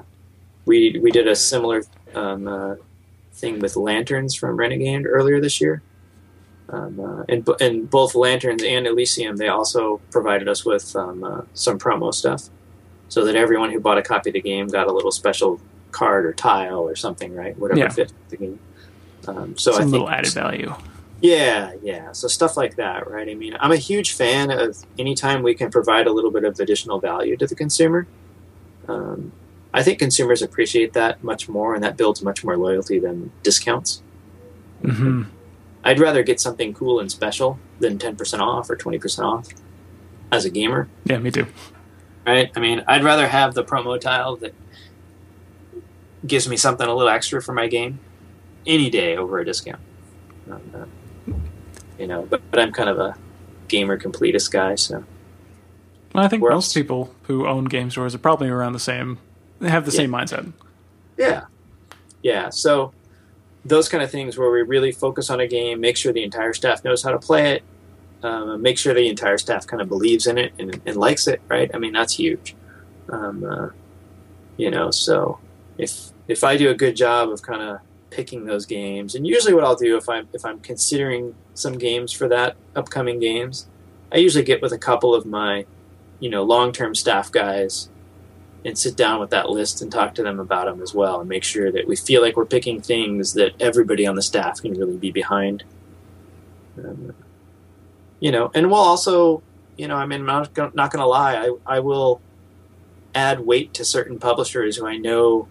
[0.65, 1.83] we we did a similar
[2.15, 2.75] um, uh,
[3.33, 5.81] thing with lanterns from Renegade earlier this year.
[6.69, 11.41] Um, uh, and, and both lanterns and Elysium, they also provided us with um, uh,
[11.53, 12.49] some promo stuff,
[13.07, 16.25] so that everyone who bought a copy of the game got a little special card
[16.25, 17.57] or tile or something, right?
[17.57, 17.89] Whatever Yeah.
[17.89, 18.59] fits the game.
[19.27, 20.73] Um, so I Some think little added value.
[21.21, 22.11] Yeah, yeah.
[22.11, 23.27] So stuff like that, right?
[23.29, 26.59] I mean, I'm a huge fan of anytime we can provide a little bit of
[26.59, 28.07] additional value to the consumer.
[28.87, 29.31] Um,
[29.73, 34.01] I think consumers appreciate that much more, and that builds much more loyalty than discounts.
[34.81, 35.23] hmm
[35.83, 39.47] I'd rather get something cool and special than 10% off or 20% off
[40.31, 41.47] as a gamer, Yeah, me too.
[42.25, 42.51] right?
[42.55, 44.53] I mean, I'd rather have the promo tile that
[46.25, 47.99] gives me something a little extra for my game
[48.65, 49.79] any day over a discount.
[50.51, 50.89] Um,
[51.97, 53.15] you know, but, but I'm kind of a
[53.67, 55.03] gamer completist guy, so
[56.13, 56.73] Well, I think Where most else?
[56.73, 59.19] people who own game stores are probably around the same.
[59.59, 59.97] They have the Yeah.
[59.97, 60.53] same mindset.
[61.17, 61.41] yeah,
[62.21, 62.49] yeah.
[62.49, 62.93] So
[63.65, 66.53] those kind of things where we really focus on a game, make sure the entire
[66.53, 67.63] staff knows how to play it,
[68.23, 71.41] um, make sure the entire staff kind of believes in it and, and likes it,
[71.49, 71.69] right?
[71.73, 72.55] I mean, that's huge.
[73.11, 73.69] Um, uh,
[74.57, 75.39] you know, so
[75.77, 77.79] if if I do a good job of kind of
[78.17, 82.11] picking those games, and usually what I'll do if I'm if I'm considering some games
[82.11, 83.67] for that upcoming games,
[84.11, 85.65] I usually get with a couple of my,
[86.19, 87.89] you know, long term staff guys
[88.65, 91.29] and sit down with that list and talk to them about them as well and
[91.29, 94.73] make sure that we feel like we're picking things that everybody on the staff can
[94.73, 95.63] really be behind.
[96.79, 97.13] Um,
[98.19, 99.43] you know, and we'll also,
[99.77, 102.19] you know, I mean, I'm not, not going to lie, I, I will
[103.13, 105.47] add weight to certain publishers who I know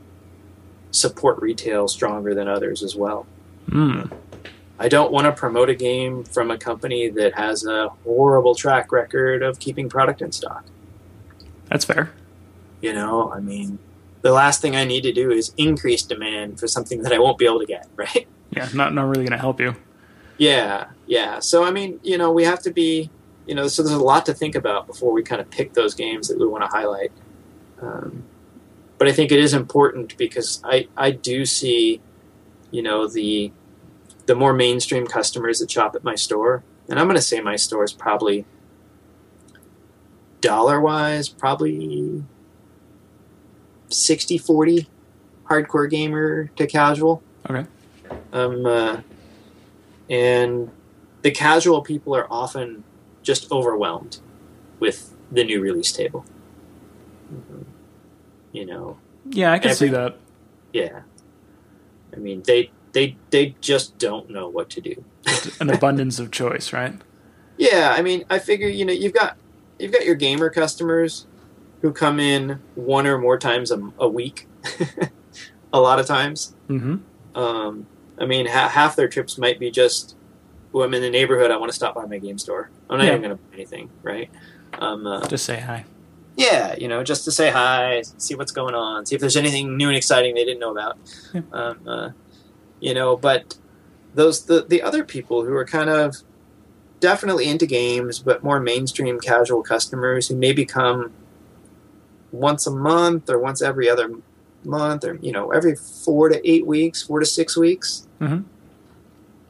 [0.90, 3.26] support retail stronger than others as well.
[3.68, 4.12] Mm.
[4.78, 8.92] I don't want to promote a game from a company that has a horrible track
[8.92, 10.64] record of keeping product in stock.
[11.68, 12.12] That's fair.
[12.80, 13.78] You know, I mean,
[14.20, 17.38] the last thing I need to do is increase demand for something that I won't
[17.38, 18.26] be able to get, right?
[18.50, 19.74] Yeah, not not really going to help you.
[20.38, 21.38] Yeah, yeah.
[21.40, 23.10] So, I mean, you know, we have to be,
[23.46, 25.94] you know, so there's a lot to think about before we kind of pick those
[25.94, 27.12] games that we want to highlight.
[27.80, 28.24] Um,
[28.98, 32.00] but I think it is important because I, I do see,
[32.70, 33.52] you know, the
[34.26, 37.54] the more mainstream customers that shop at my store, and I'm going to say my
[37.56, 38.44] store is probably
[40.40, 42.24] dollar wise, probably
[43.88, 44.88] 60 40
[45.48, 47.22] hardcore gamer to casual.
[47.48, 47.66] Okay.
[48.32, 49.00] Um, uh,
[50.10, 50.70] and
[51.22, 52.84] the casual people are often
[53.22, 54.18] just overwhelmed
[54.80, 56.24] with the new release table.
[57.32, 57.64] Mhm.
[58.56, 60.16] You know, Yeah, I can Every- see that.
[60.72, 61.00] yeah.
[62.14, 64.94] I mean, they they they just don't know what to do.
[65.60, 66.94] An abundance of choice, right?
[67.58, 69.36] Yeah, I mean, I figure you know you've got
[69.78, 71.26] you've got your gamer customers
[71.82, 74.48] who come in one or more times a, a week,
[75.72, 76.54] a lot of times.
[76.68, 76.96] hmm
[77.34, 77.86] Um,
[78.18, 80.16] I mean, ha- half their trips might be just,
[80.72, 81.50] well, I'm in the neighborhood.
[81.50, 82.70] I want to stop by my game store.
[82.88, 83.10] I'm not Yeah.
[83.10, 84.30] even going to buy anything, right?
[84.78, 85.84] Um, uh, Just say hi.
[86.36, 89.76] Yeah, you know, just to say hi, see what's going on, see if there's anything
[89.76, 90.98] new and exciting they didn't know about.
[91.32, 91.40] Yeah.
[91.52, 92.10] Um, uh,
[92.80, 93.56] you know, but
[94.14, 96.16] those the the other people who are kind of
[97.00, 101.12] definitely into games, but more mainstream casual customers who maybe come
[102.32, 104.10] once a month or once every other
[104.64, 108.06] month or you know every four to eight weeks, four to six weeks.
[108.20, 108.44] Mhm.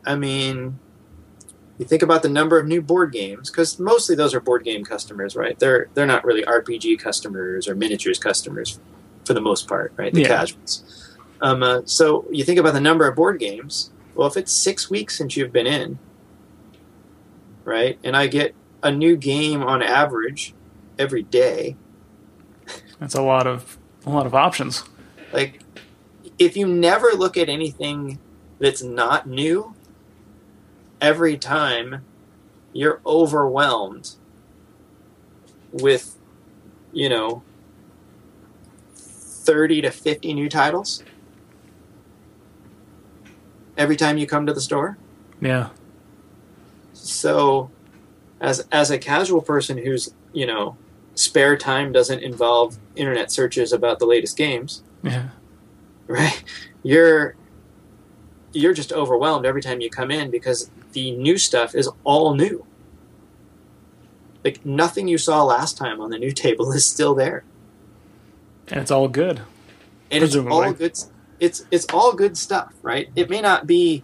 [0.04, 0.78] I mean,
[1.78, 4.84] you think about the number of new board games because mostly those are board game
[4.84, 5.58] customers, right?
[5.58, 8.78] They're they're not really RPG customers or miniatures customers
[9.26, 10.12] for the most part, right?
[10.12, 10.28] The Yeah.
[10.28, 10.84] casuals.
[11.42, 13.92] Um, uh, so you think about the number of board games.
[14.14, 15.98] Well, if it's six weeks since you've been in,
[17.64, 20.54] right, and I get a new game on average
[20.98, 21.76] every day,
[22.98, 24.82] That's a lot of a lot of options.
[25.32, 25.60] like
[26.38, 28.18] if you never look at anything
[28.58, 29.75] that's not new
[31.00, 32.06] every time
[32.72, 34.10] you're overwhelmed
[35.72, 36.16] with
[36.92, 37.42] you know
[38.94, 41.02] 30 to 50 new titles
[43.76, 44.98] every time you come to the store
[45.40, 45.70] Yeah.
[46.92, 47.70] so
[48.40, 50.76] as as a casual person who's you know
[51.14, 55.28] spare time doesn't involve internet searches about the latest games Yeah.
[56.08, 56.42] right
[56.82, 57.36] you're
[58.52, 62.64] you're just overwhelmed every time you come in because the new stuff is all new
[64.44, 67.44] like nothing you saw last time on the new table is still there
[68.68, 69.40] And it's all good.
[70.10, 70.98] and it's all good
[71.38, 74.02] it's it's all good stuff right it may not be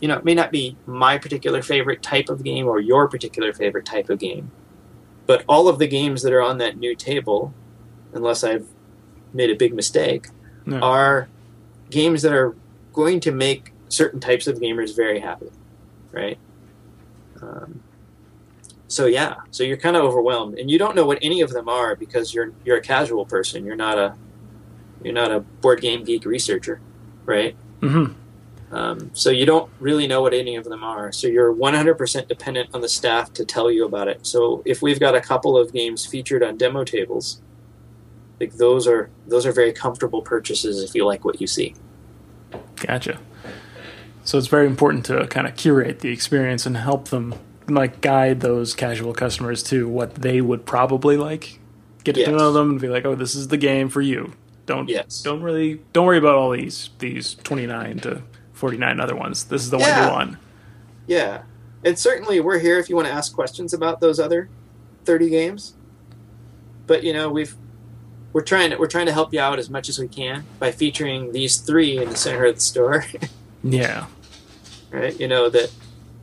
[0.00, 3.52] you know it may not be my particular favorite type of game or your particular
[3.52, 4.50] favorite type of game
[5.26, 7.54] but all of the games that are on that new table
[8.12, 8.66] unless i've
[9.32, 10.28] made a big mistake
[10.66, 10.78] No.
[10.80, 11.28] are
[11.90, 12.54] games that are
[12.92, 15.50] going to make certain types of gamers very happy,
[16.12, 16.38] right?
[17.42, 17.82] Um,
[18.88, 21.68] so yeah, so you're kind of overwhelmed, and you don't know what any of them
[21.68, 23.64] are because you're you're a casual person.
[23.64, 24.16] You're not a
[25.02, 26.80] you're not a board game geek researcher,
[27.24, 27.56] right?
[27.80, 28.06] hmm
[28.70, 31.12] Um, so you don't really know what any of them are.
[31.12, 34.26] So you're 100% dependent on the staff to tell you about it.
[34.26, 37.42] So if we've got a couple of games featured on demo tables,
[38.40, 41.74] like those are those are very comfortable purchases if you like what you see.
[42.76, 43.18] Gotcha.
[44.26, 47.34] So it's very important to kind of curate the experience and help them
[47.68, 51.58] like guide those casual customers to what they would probably like.
[52.04, 52.28] Get to Yes.
[52.30, 54.32] know them and be like, "Oh, this is the game for you."
[54.66, 55.22] Don't Yes.
[55.22, 59.44] don't really don't worry about all these these 29 to 49 other ones.
[59.44, 60.06] This is the one Yeah.
[60.06, 60.36] you want.
[61.06, 61.38] Yeah,
[61.84, 64.48] and certainly we're here if you want to ask questions about those other
[65.04, 65.74] 30 games.
[66.88, 67.54] But you know we've
[68.32, 70.72] we're trying to we're trying to help you out as much as we can by
[70.72, 73.04] featuring these three in the center of the store.
[73.68, 74.06] Yeah.
[75.00, 75.18] Right?
[75.20, 75.70] You know that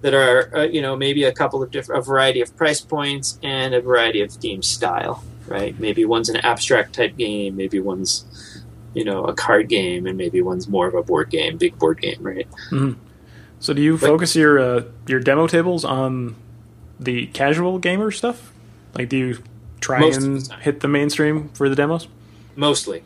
[0.01, 3.39] that are uh, you know maybe a couple of different a variety of price points
[3.43, 5.77] and a variety of game style, right?
[5.79, 8.25] Maybe one's an abstract type game, maybe one's
[8.93, 12.01] you know a card game, and maybe one's more of a board game, big board
[12.01, 12.47] game, right?
[13.59, 16.35] So do you But- focus your uh, your demo tables on
[16.99, 18.51] the casual gamer stuff?
[18.93, 19.37] Like do you
[19.79, 22.07] try and the hit the mainstream for the demos?
[22.55, 23.03] Mostly,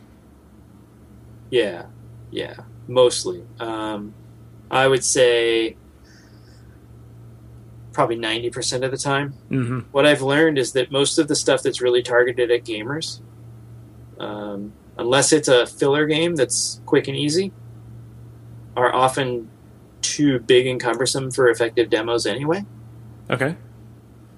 [1.50, 1.86] yeah,
[2.30, 2.54] yeah,
[2.86, 3.42] mostly.
[3.58, 4.12] Um,
[4.70, 5.76] I would say
[7.92, 9.34] probably ninety percent of the time.
[9.50, 9.84] Mhm.
[9.92, 13.20] what I've learned is that most of the stuff that's really targeted at gamers,
[14.20, 17.52] um, unless it's a filler game that's quick and easy,
[18.76, 19.48] are often
[20.00, 22.64] too big and cumbersome for effective demos anyway.
[23.30, 23.56] Okay.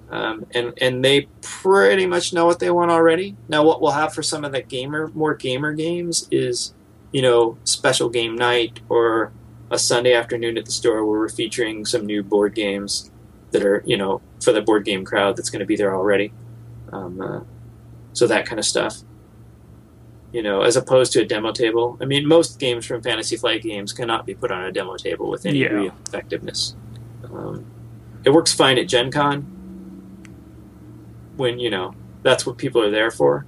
[0.09, 3.37] Um, and and they pretty much know what they want already.
[3.47, 6.73] Now, what we'll have for some of the gamer, more gamer games is,
[7.13, 9.31] you know, special game night or
[9.71, 13.09] a Sunday afternoon at the store where we're featuring some new board games
[13.51, 16.31] that are, you know, for the board game crowd that's going to be there already.
[16.91, 17.39] Um, uh,
[18.13, 18.97] so that kind of stuff.
[20.33, 21.97] You know, as opposed to a demo table.
[22.01, 25.29] I mean, most games from Fantasy Flight Games cannot be put on a demo table
[25.29, 25.87] with any Yeah.
[25.87, 26.75] of effectiveness.
[27.25, 27.65] Um,
[28.23, 29.41] it works fine at Gen Con
[31.35, 33.45] when, you know, that's what people are there for.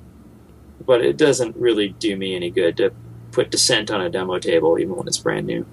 [0.86, 2.92] But it doesn't really do me any good to
[3.32, 5.66] put Descent on a demo table, even when it's brand new.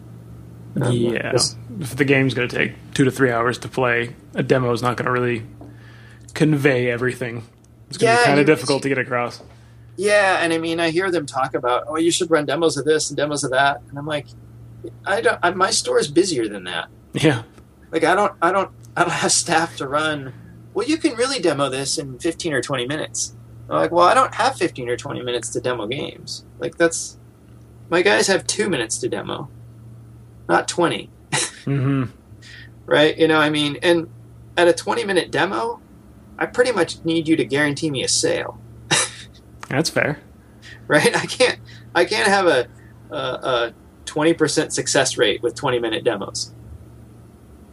[0.81, 1.33] Um, yeah.
[1.33, 4.73] this- If the game's going to take two to three hours to play, a demo
[4.73, 5.43] is not going to really
[6.35, 7.45] convey everything.
[7.89, 9.43] It's going to Yeah, be kind of difficult to get across.
[9.97, 12.85] Yeah, and I mean, I hear them talk about, oh, you should run demos of
[12.85, 14.27] this and demos of that, and I'm like,
[15.05, 15.39] I don't.
[15.43, 16.89] I, my store is busier than that.
[17.13, 17.43] Yeah.
[17.91, 20.33] Like, I don't, I don't, I don't have staff to run.
[20.73, 23.35] Well, you can really demo this in 15 or 20 minutes.
[23.69, 26.45] I'm like, well, I don't have 15 or 20 minutes to demo games.
[26.59, 27.19] Like, that's
[27.91, 29.51] my guys have two minutes to demo,
[30.51, 31.09] not 20.
[31.33, 32.05] mm-hmm.
[32.87, 33.17] right?
[33.17, 34.09] You know, I mean, and
[34.57, 35.81] at a 20 minute demo,
[36.39, 38.61] I pretty much need you to guarantee me a sale.
[39.69, 40.19] That's fair.
[40.89, 41.15] right?
[41.17, 41.59] I can't
[41.95, 42.67] I can't have a
[43.11, 43.75] a, a
[44.07, 46.53] 20% success rate with 20 minute demos.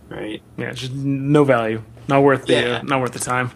[0.09, 0.41] right?
[0.57, 1.81] Yeah, just no value.
[2.07, 2.77] Not worth the Yeah.
[2.77, 3.51] uh, not worth the time.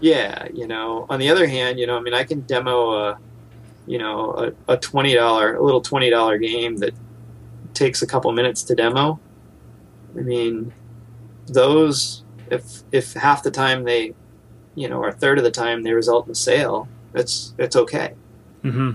[0.00, 1.06] Yeah, you know.
[1.10, 3.18] On the other hand, you know, I mean, I can demo a,
[3.86, 6.94] you know, a, a twenty dollar, a little twenty dollar game that
[7.74, 9.20] takes a couple minutes to demo.
[10.16, 10.72] I mean,
[11.46, 14.14] those if if half the time they,
[14.74, 17.76] you know, or a third of the time they result in a sale, it's it's
[17.76, 18.14] okay.
[18.62, 18.90] hmm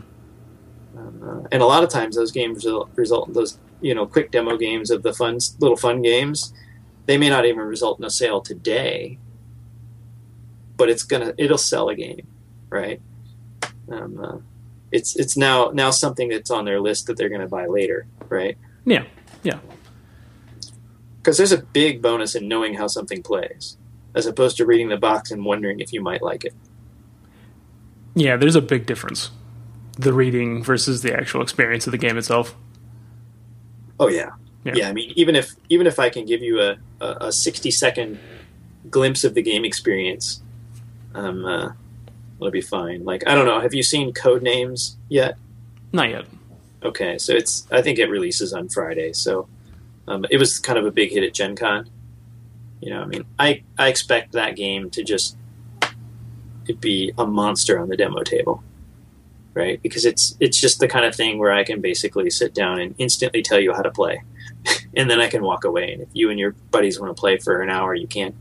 [0.98, 4.06] Um, uh, and a lot of times those games result, result in those you know
[4.06, 6.54] quick demo games of the fun little fun games.
[7.08, 9.20] They may not even result in a sale today,
[10.78, 12.28] but it's gonna it'll sell a game,
[12.70, 13.02] right?
[13.92, 14.38] Um, uh,
[14.92, 18.58] it's it's now now something that's on their list that they're gonna buy later, right?
[18.86, 19.06] Yeah,
[19.44, 19.60] yeah.
[21.18, 23.78] Because there's a big bonus in knowing how something plays,
[24.14, 26.54] as opposed to reading the box and wondering if you might like it.
[28.14, 29.32] Yeah, there's a big difference.
[29.98, 32.56] The reading versus the actual experience of the game itself.
[34.00, 34.32] Oh yeah.
[34.66, 34.74] Yeah.
[34.76, 37.70] yeah, I mean, even if even if I can give you a, a, a sixty
[37.70, 38.18] second
[38.90, 40.42] glimpse of the game experience,
[41.14, 41.72] um, uh,
[42.40, 43.06] it'll be fine.
[43.06, 45.38] Like I don't know, have you seen Codenames yet?
[45.94, 46.26] Not yet.
[46.86, 49.14] Okay, so it's I think it releases on Friday.
[49.14, 49.48] So
[50.08, 51.90] um, it was kind of a big hit at Gen Con.
[52.82, 55.38] You know, I mean, I I expect that game to just
[56.80, 58.64] be a monster on the demo table,
[59.54, 59.82] right?
[59.82, 62.96] Because it's it's just the kind of thing where I can basically sit down and
[62.98, 64.24] instantly tell you how to play,
[64.96, 65.94] and then I can walk away.
[65.94, 68.36] And if you and your buddies want to play for an hour, you can.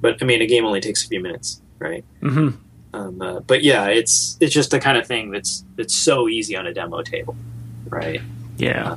[0.00, 2.04] But I mean, a game only takes a few minutes, right?
[2.20, 2.50] hmm
[2.92, 6.56] Um, uh, but yeah, it's it's just the kind of thing that's that's so easy
[6.56, 7.36] on a demo table,
[7.88, 8.20] right?
[8.56, 8.96] Yeah.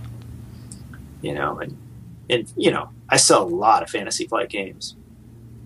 [1.21, 1.77] you know, and
[2.29, 4.95] and you know, I sell a lot of Fantasy Flight games,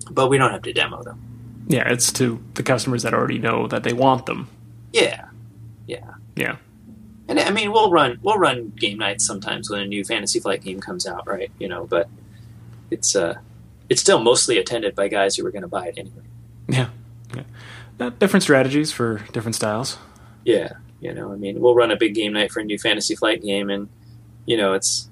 [0.09, 1.19] but we don't have to demo them.
[1.67, 4.47] Yeah, it's to the customers that already know that they want them.
[4.91, 5.25] Yeah,
[5.87, 6.57] yeah, Yeah.
[7.27, 10.61] and I mean, we'll run we'll run game nights sometimes when a new Fantasy Flight
[10.63, 11.51] game comes out, right?
[11.59, 12.09] You know, but
[12.91, 13.35] it's uh,
[13.89, 16.23] it's still mostly attended by guys who are going to buy it anyway.
[16.67, 16.87] Yeah.
[17.35, 17.43] yeah.
[17.99, 19.97] Uh, different strategies for different styles.
[20.45, 20.73] Yeah,
[21.03, 23.41] you know, I mean, we'll run a big game night for a new Fantasy Flight
[23.41, 23.89] game, and
[24.45, 25.09] you know, it's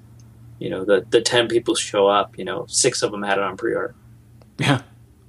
[0.58, 3.44] you know the the ten people show up, you know, six of them had it
[3.44, 3.94] on pre-order.
[4.58, 4.82] Yeah.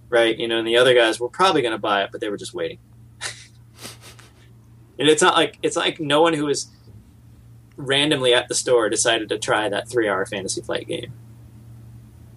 [0.09, 0.37] right?
[0.37, 2.37] You know, and the other guys were probably going to buy it, but they were
[2.37, 2.79] just waiting.
[4.97, 6.71] and it's not like it's like no one who was
[7.75, 11.11] randomly at the store decided to try that three-hour Fantasy Flight game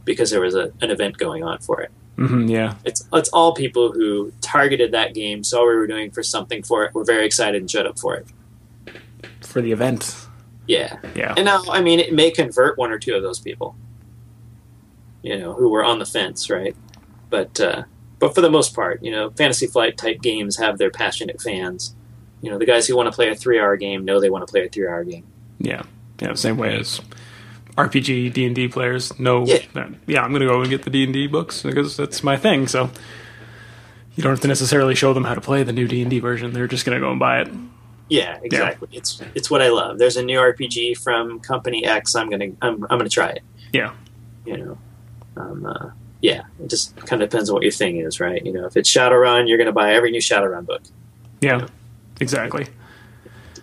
[0.05, 1.93] because there was a, an event going on for it.
[2.17, 2.75] Hmm yeah.
[2.85, 6.85] It's it's all people who targeted that game, saw we were doing for something for
[6.85, 8.27] it, were very excited and showed up for it.
[9.43, 10.17] For the event.
[10.67, 11.35] Yeah, Yeah.
[11.37, 13.77] and now I mean it may convert one or two of those people,
[15.23, 16.75] you know, who were on the fence, right?
[17.31, 17.83] But uh,
[18.19, 21.95] but for the most part, you know, Fantasy Flight type games have their passionate fans.
[22.43, 24.51] You know, the guys who want to play a three-hour game know they want to
[24.51, 25.25] play a three-hour game.
[25.59, 25.83] Yeah.
[26.21, 26.35] Yeah.
[26.35, 27.01] Same way as
[27.77, 29.45] RPG D and D players know.
[29.45, 29.59] Yeah.
[29.74, 30.22] that, yeah.
[30.22, 32.66] I'm gonna go and get the D and D books because that's my thing.
[32.68, 32.91] So
[34.14, 36.18] you don't have to necessarily show them how to play the new D and D
[36.18, 36.53] version.
[36.53, 37.49] They're just gonna go and buy it.
[38.09, 38.89] Yeah, exactly.
[38.93, 39.99] It's it's what I love.
[39.99, 42.14] There's a new RPG from Company X.
[42.14, 43.43] I'm gonna I'm, I'm gonna try it.
[43.72, 43.93] Yeah.
[44.45, 44.79] You know,
[45.37, 45.91] um, uh,
[46.22, 46.43] yeah.
[46.62, 48.45] It just kind of depends on what your thing is, right?
[48.45, 50.83] You know, if it's Shadowrun, you're gonna buy every new Shadowrun book.
[51.41, 51.66] Yeah.
[52.20, 52.66] Exactly.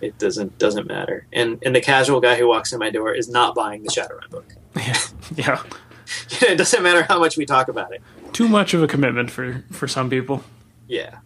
[0.02, 1.26] It doesn't doesn't matter.
[1.32, 4.30] And and the casual guy who walks in my door is not buying the Shadowrun
[4.30, 4.54] book.
[4.76, 4.98] Yeah.
[5.36, 5.62] Yeah.
[6.42, 8.02] it doesn't matter how much we talk about it.
[8.32, 10.42] Too much of a commitment for for some people.
[10.88, 11.18] Yeah.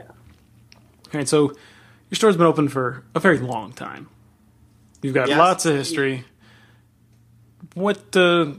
[0.00, 0.06] All
[1.12, 1.28] right.
[1.28, 1.48] So
[2.10, 4.08] your store's been open for a very long time.
[5.02, 5.38] You've got Yes.
[5.38, 6.24] lots of history.
[7.74, 8.52] What uh,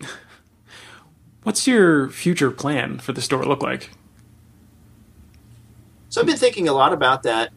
[1.42, 3.90] what's your future plan for the store look like?
[6.10, 7.52] So I've been thinking a lot about that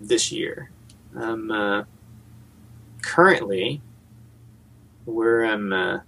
[0.00, 0.70] this year.
[1.14, 1.84] Um, uh,
[3.02, 3.80] currently,
[5.04, 6.00] where I'm, uh,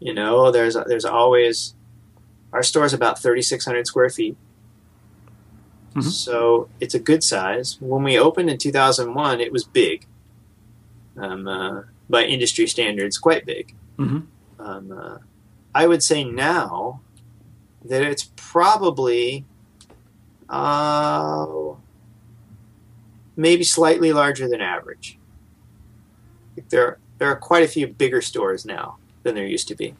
[0.00, 1.74] you know, there's there's always
[2.52, 4.36] our store is about 3,600 square feet,
[5.94, 6.04] Mhm.
[6.04, 7.76] so it's a good size.
[7.80, 10.06] When we opened in 2001, it was big.
[11.16, 13.74] Um, uh, by industry standards, quite big.
[13.98, 14.26] Mhm.
[14.58, 15.18] Um, uh,
[15.74, 17.00] I would say now
[17.84, 19.44] that it's probably
[20.48, 21.46] uh,
[23.36, 25.18] maybe slightly larger than average.
[26.70, 29.94] There, there are quite a few bigger stores now than there used to be,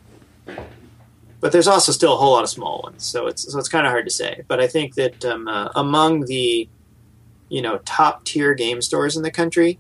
[1.40, 3.04] but there's also still a whole lot of small ones.
[3.04, 4.42] So it's so it's kind of hard to say.
[4.48, 6.68] But I think that um, uh, among the,
[7.48, 9.78] you know, top tier game stores in the country,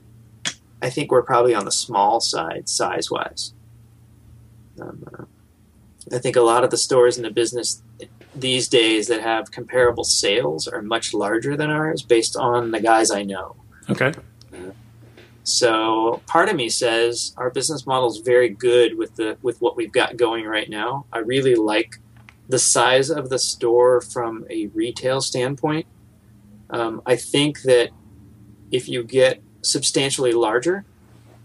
[0.82, 3.54] I think we're probably on the small side size wise.
[4.80, 5.24] Um, uh,
[6.12, 7.82] I think a lot of the stores in the business
[8.40, 13.10] these days that have comparable sales are much larger than ours based on the guys
[13.10, 13.56] I know.
[13.88, 14.12] Okay.
[15.44, 19.76] So part of me says our business model is very good with the with what
[19.76, 21.06] we've got going right now.
[21.12, 22.00] I really like
[22.48, 25.86] the size of the store from a retail standpoint.
[26.70, 27.90] Um, I think that
[28.72, 30.84] if you get substantially larger,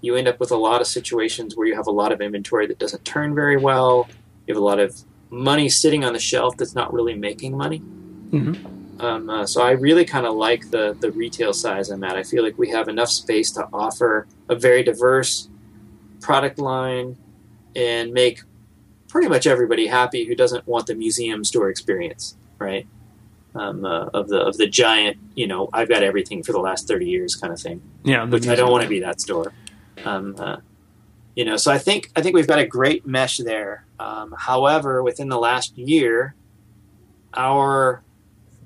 [0.01, 2.65] you end up with a lot of situations where you have a lot of inventory
[2.67, 4.07] that doesn't turn very well.
[4.47, 4.99] You have a lot of
[5.31, 7.79] money sitting on the shelf that's not really making money.
[8.29, 9.03] Mm-hmm.
[9.03, 12.15] Um, uh, so I really kind of like the the retail size I'm at.
[12.15, 15.49] I feel like we have enough space to offer a very diverse
[16.19, 17.17] product line
[17.75, 18.41] and make
[19.07, 22.85] pretty much everybody happy who doesn't want the museum store experience, right?
[23.55, 26.87] Um, uh, of the of the giant, you know, I've got everything for the last
[26.87, 27.81] thirty years kind of thing.
[28.03, 29.51] Yeah, which I don't want to be that store.
[30.05, 30.57] Um, uh,
[31.35, 33.85] you know, so I think I think we've got a great mesh there.
[33.99, 36.35] Um, however, within the last year,
[37.33, 38.03] our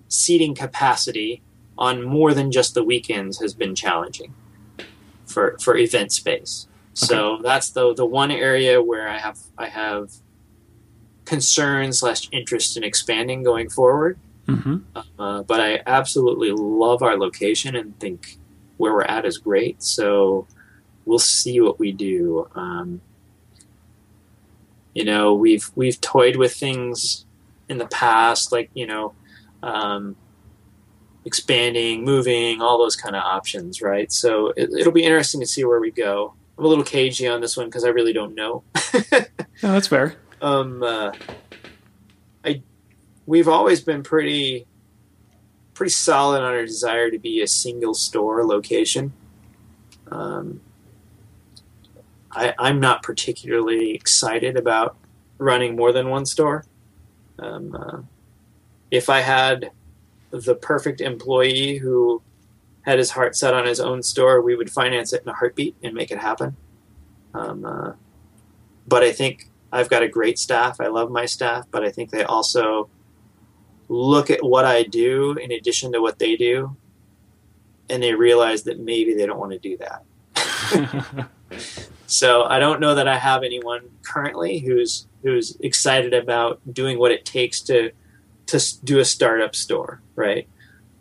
[0.08, 1.42] seating capacity
[1.78, 4.34] on more than just the weekends has been challenging
[5.26, 6.68] for for event space.
[6.94, 10.12] So that's the the one area where I have I have
[11.26, 14.18] concern slash interest in expanding going forward.
[14.48, 14.78] Mm-hmm.
[15.20, 18.38] Uh, but I absolutely love our location and think
[18.78, 19.82] where we're at is great.
[19.82, 20.48] So
[21.06, 22.48] we'll see what we do.
[22.56, 23.02] Um,
[24.94, 27.26] you know, we've we've toyed with things
[27.70, 29.14] in the past, like you know,
[29.64, 30.16] um,
[31.26, 34.12] expanding, moving, all those kind of options, right?
[34.12, 36.34] So it, it'll be interesting to see where we go.
[36.58, 38.64] I'm a little cagey on this one because I really don't know.
[39.64, 40.16] No, that's fair.
[40.42, 41.12] um, uh,
[42.44, 42.62] I
[43.26, 44.68] we've always been pretty
[45.74, 49.14] pretty solid on our desire to be a single store location.
[50.12, 50.60] Um,
[52.36, 54.98] I, I'm not particularly excited about
[55.38, 56.66] running more than one store.
[57.40, 58.02] Um, uh,
[58.92, 59.72] if I had
[60.32, 62.22] the perfect employee who
[62.82, 65.76] had his heart set on his own store, we would finance it in a heartbeat
[65.82, 66.56] and make it happen.
[67.34, 67.94] Um, uh,
[68.88, 70.80] but I think I've got a great staff.
[70.80, 72.90] I love my staff, but I think they also
[73.88, 76.76] look at what I do in addition to what they do,
[77.90, 81.30] and they realize that maybe they don't want to do that.
[82.08, 87.12] so I don't know that I have anyone currently who's who's excited about doing what
[87.12, 87.92] it takes to
[88.48, 90.48] to do a startup store, right?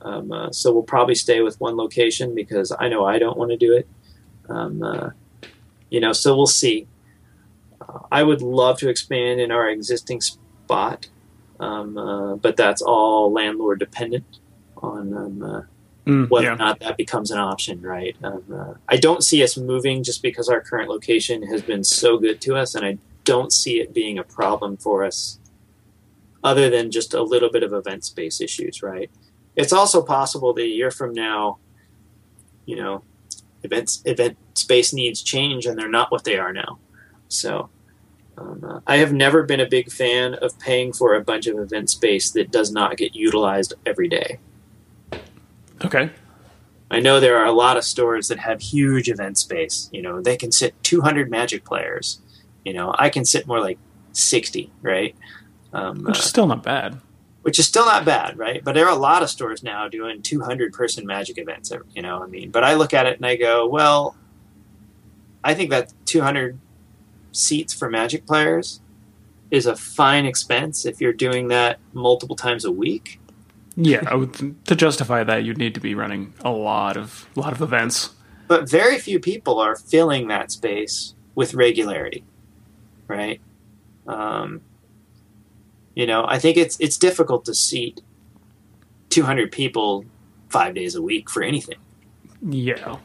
[0.01, 3.51] Um, uh, so we'll probably stay with one location because I know I don't want
[3.51, 3.89] to do it.
[4.49, 5.11] Um, uh,
[5.91, 6.87] you know, so we'll see.
[7.81, 11.09] Uh, I would love to expand in our existing spot,
[11.61, 14.25] um, uh, but that's all landlord dependent
[14.79, 15.63] on um, uh,
[16.07, 16.53] Mm, whether yeah.
[16.53, 18.15] or not that becomes an option, right?
[18.23, 22.19] Um, uh, I don't see us moving just because our current location has been so
[22.19, 25.39] good to us, and I don't see it being a problem for us,
[26.43, 29.11] other than just a little bit of event space issues, right?
[29.57, 31.59] It's also possible that a year from now,
[32.67, 33.03] you know,
[33.63, 36.79] events event space needs change, and they're not what they are now.
[37.29, 37.71] So.
[38.37, 41.57] Um, uh, I have never been a big fan of paying for a bunch of
[41.57, 44.41] event space that does not get utilized every day.
[45.83, 46.11] Okay.
[46.91, 49.89] I know there are a lot of stores that have huge event space.
[49.93, 52.20] You know, they can sit 200 Magic players.
[52.64, 53.79] You know, I can sit more like
[54.12, 55.16] 60, right?
[55.72, 57.01] Um, Which uh, is still not bad.
[57.43, 58.62] which is still not bad, right?
[58.62, 61.72] But there are a lot of stores now doing 200 person Magic events.
[61.95, 64.16] You know, I mean, but I look at it and I go, well,
[65.43, 66.59] I think that 200
[67.33, 68.81] seats for Magic players
[69.51, 73.20] is a fine expense if you're doing that multiple times a week.
[73.77, 77.41] Yeah, I would, to justify that, you'd need to be running a lot of a
[77.41, 78.11] lot of events.
[78.47, 82.22] but very few people are filling that space with regularity,
[83.09, 83.41] right?
[84.07, 84.61] Um,
[85.95, 88.01] you know, I think it's it's difficult to seat
[89.11, 90.05] 200 people
[90.49, 91.79] five days a week for anything.
[92.47, 92.97] Yeah,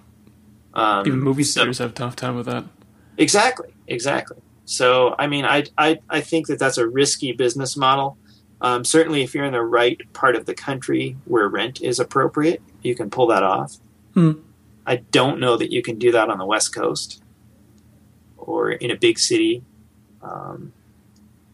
[0.74, 2.65] Um, even movie so- theaters have a tough time with that.
[3.17, 4.38] Exactly, exactly.
[4.65, 8.17] So, I mean, I, I, I think that that's a risky business model.
[8.62, 12.62] Um, certainly, if you're in the right part of the country where rent is appropriate,
[12.82, 13.78] you can pull that off.
[14.14, 14.34] Hmm.
[14.86, 17.22] I don't know that you can do that on the West Coast
[18.38, 19.64] or in a big city.
[20.22, 20.74] Um,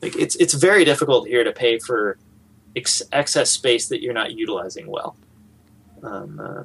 [0.01, 2.18] like it's it's very difficult here to pay for
[2.76, 5.16] ex- excess space that you're not utilizing well.
[6.03, 6.64] Um, uh,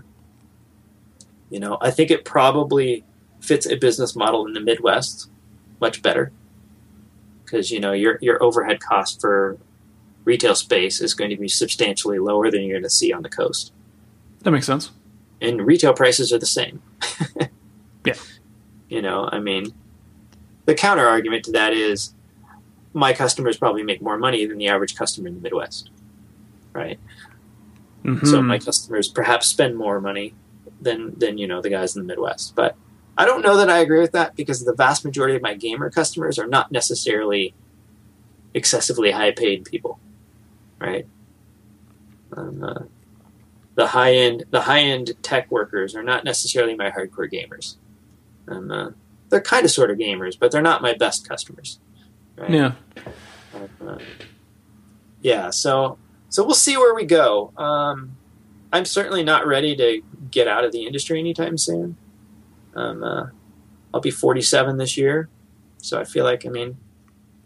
[1.50, 3.04] you know, I think it probably
[3.40, 5.28] fits a business model in the Midwest
[5.80, 6.30] much better
[7.44, 9.58] because you know your your overhead cost for
[10.24, 13.28] retail space is going to be substantially lower than you're going to see on the
[13.28, 13.72] coast,
[14.42, 14.90] That makes sense.
[15.40, 16.82] and retail prices are the same.
[18.04, 18.14] Yeah.
[18.88, 19.74] You know, I mean,
[20.64, 22.14] the counter argument to that is
[22.94, 25.90] my customers probably make more money than the average customer in the Midwest,
[26.72, 26.98] right?
[28.04, 28.26] Mhm.
[28.26, 30.32] So my customers perhaps spend more money
[30.80, 32.54] than than you know the guys in the Midwest.
[32.56, 32.74] But
[33.18, 35.90] I don't know that I agree with that because the vast majority of my gamer
[35.90, 37.52] customers are not necessarily
[38.54, 40.00] excessively high paid people,
[40.80, 41.06] right?
[42.36, 42.82] Um, uh,
[43.74, 47.76] the high end the high end tech workers are not necessarily my hardcore gamers.
[48.48, 48.90] Um, uh,
[49.28, 51.78] they're kind of sort of gamers, but they're not my best customers.
[52.36, 52.50] Right?
[52.50, 52.72] Yeah.
[53.54, 53.98] Um, uh,
[55.22, 55.50] yeah.
[55.50, 57.52] So so we'll see where we go.
[57.56, 58.16] Um,
[58.72, 61.96] I'm certainly not ready to get out of the industry anytime soon.
[62.74, 63.26] Um, uh,
[63.92, 65.28] I'll be 47 this year,
[65.78, 66.76] so I feel like I mean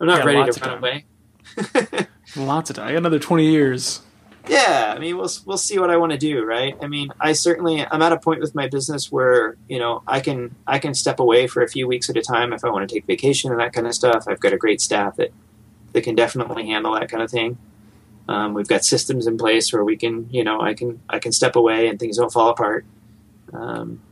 [0.00, 0.78] I'm not Yeah, ready to run time.
[0.78, 2.06] away.
[2.36, 2.96] Lots of time.
[2.96, 4.00] Another 20 years.
[4.48, 6.76] yeah, I mean we'll we'll see what I want to do, right?
[6.82, 10.20] I mean, I certainly I'm at a point with my business where you know I
[10.20, 12.88] can I can step away for a few weeks at a time if I want
[12.88, 14.24] to take vacation and that kind of stuff.
[14.28, 15.32] I've got a great staff that
[15.92, 17.56] that can definitely handle that kind of thing.
[18.28, 21.32] Um, we've got systems in place where we can you know I can I can
[21.32, 22.84] step away and things don't fall apart.
[23.52, 24.02] Um,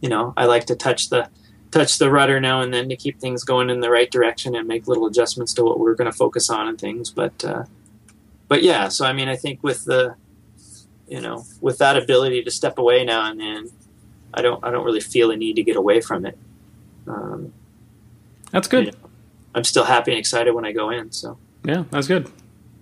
[0.00, 1.28] you know, I like to touch the
[1.72, 4.68] touch the rudder now and then to keep things going in the right direction and
[4.68, 7.44] make little adjustments to what we're going to focus on and things, but.
[7.44, 7.64] Uh,
[8.48, 10.14] but yeah, so I mean, I think with the,
[11.08, 13.70] you know, with that ability to step away now and then,
[14.34, 16.36] I don't, I don't really feel a need to get away from it.
[17.06, 17.52] Um,
[18.50, 18.86] That's good.
[18.86, 18.98] you know,
[19.54, 21.12] I'm still happy and excited when I go in.
[21.12, 22.30] So Yeah, that's good.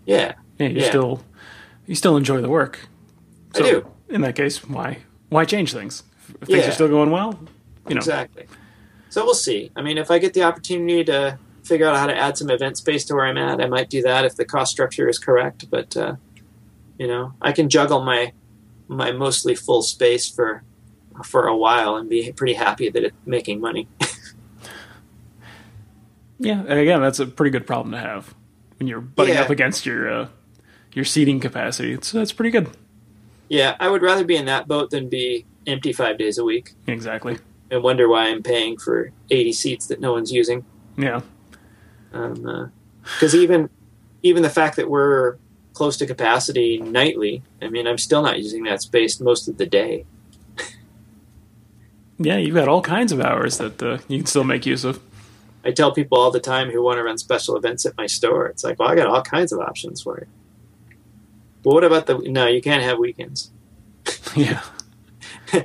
[0.06, 0.88] yeah, Yeah, you Yeah.
[0.88, 1.22] still
[1.86, 2.88] you still enjoy the work.
[3.54, 3.86] I do.
[4.08, 6.02] In that case, why why change things?
[6.40, 6.68] If things Yeah.
[6.68, 7.38] are still going well,
[7.88, 7.98] you know.
[8.00, 8.46] exactly.
[9.10, 9.70] So we'll see.
[9.76, 12.78] I mean, if I get the opportunity to figure out how to add some event
[12.78, 15.68] space to where I'm at, I might do that if the cost structure is correct.
[15.70, 16.14] But uh,
[16.98, 18.32] you know, I can juggle my
[18.88, 20.62] my mostly full space for
[21.24, 23.86] for a while and be pretty happy that it's making money.
[26.42, 28.34] Yeah, and again, that's a pretty good problem to have
[28.78, 29.42] when you're butting Yeah.
[29.42, 30.28] up against your uh,
[30.94, 31.92] your seating capacity.
[31.92, 32.70] It's that's pretty good.
[33.50, 36.72] Yeah, I would rather be in that boat than be empty five days a week
[36.86, 37.36] Exactly.
[37.70, 40.64] And wonder why I'm paying for 80 seats that no one's using.
[40.96, 41.20] Yeah.
[42.10, 43.70] Because even
[44.22, 45.36] even the fact that we're
[45.72, 49.66] close to capacity nightly, I mean, I'm still not using that space most of the
[49.66, 50.04] day.
[52.18, 55.00] Yeah, you've got all kinds of hours that uh, you can still make use of.
[55.64, 58.46] I tell people all the time who want to run special events at my store,
[58.46, 60.26] it's like, well, I got all kinds of options for you.
[61.62, 62.46] But what about the no?
[62.46, 63.50] You can't have weekends.
[64.36, 64.62] yeah.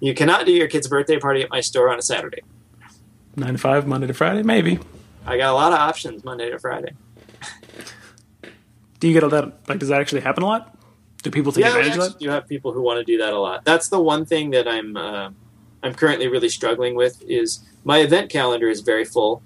[0.00, 2.42] You cannot do your kid's birthday party at my store on a Saturday.
[3.36, 4.78] Nine to five, Monday to Friday, maybe.
[5.26, 6.92] I got a lot of options Monday to Friday.
[9.00, 9.68] Do you get all that?
[9.68, 10.76] Like, does that actually happen a lot?
[11.22, 12.22] Do people take yeah, advantage of that?
[12.22, 13.64] You have people who want to do that a lot.
[13.64, 15.30] That's the one thing that I'm uh,
[15.82, 19.42] I'm currently really struggling with is my event calendar is very full,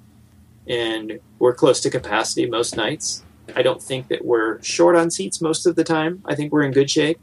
[0.66, 3.24] and we're close to capacity most nights.
[3.56, 6.22] I don't think that we're short on seats most of the time.
[6.26, 7.18] I think we're in good shape,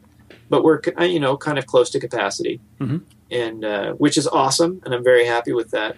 [0.50, 3.04] but we're you know kind of close to capacity, Mhm.
[3.32, 5.98] And uh, which is awesome, and I'm very happy with that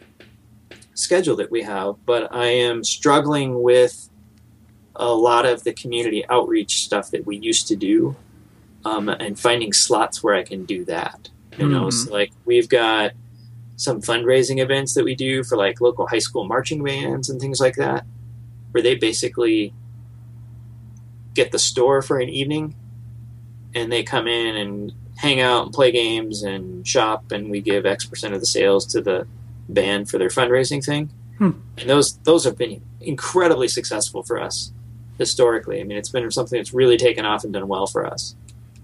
[0.93, 1.95] schedule that we have.
[2.05, 4.09] But I am struggling with
[4.95, 8.15] a lot of the community outreach stuff that we used to do
[8.83, 11.29] um, and finding slots where I can do that.
[11.57, 11.93] You know, Mhm.
[11.93, 13.11] so like we've got
[13.75, 17.59] some fundraising events that we do for like local high school marching bands and things
[17.59, 18.05] like that,
[18.71, 19.73] where they basically
[21.33, 22.75] get the store for an evening
[23.75, 27.85] and they come in and hang out and play games and shop and we give
[27.85, 29.27] X percent of the sales to the
[29.67, 31.09] band for their fundraising thing.
[31.37, 31.51] Hmm.
[31.77, 34.71] And those those have been incredibly successful for us
[35.17, 35.81] historically.
[35.81, 38.35] I mean, it's been something that's really taken off and done well for us.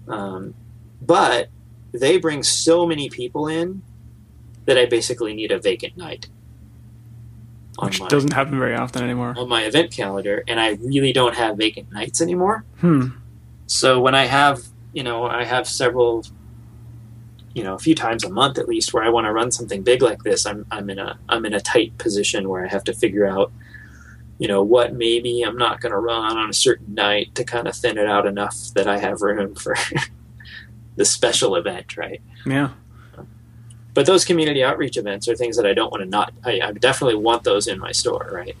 [0.08, 0.54] Um,
[1.00, 1.48] but
[1.92, 3.82] they bring so many people in
[4.66, 6.28] that I basically need a vacant night
[7.78, 9.34] Which my, doesn't happen very often anymore.
[9.38, 12.64] on my event calendar, and I really don't have vacant nights anymore.
[12.80, 13.08] Hmm.
[13.66, 14.60] So when I have,
[14.96, 16.24] you know, I have several,
[17.52, 19.82] you know, a few times a month at least where I want to run something
[19.82, 20.46] big like this.
[20.46, 23.52] I'm I'm in a I'm in a tight position where I have to figure out,
[24.38, 27.68] you know, what maybe I'm not going to run on a certain night to kind
[27.68, 29.76] of thin it out enough that I have room for
[30.96, 32.22] the special event, right?
[32.46, 32.70] Yeah.
[33.92, 36.32] But those community outreach events are things that I don't want to not.
[36.42, 38.56] I, I definitely want those in my store, right?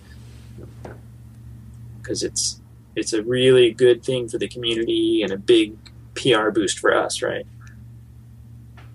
[1.96, 2.60] Because it's
[2.94, 5.76] it's a really good thing for the community and a big
[6.16, 7.46] PR boost for us, right?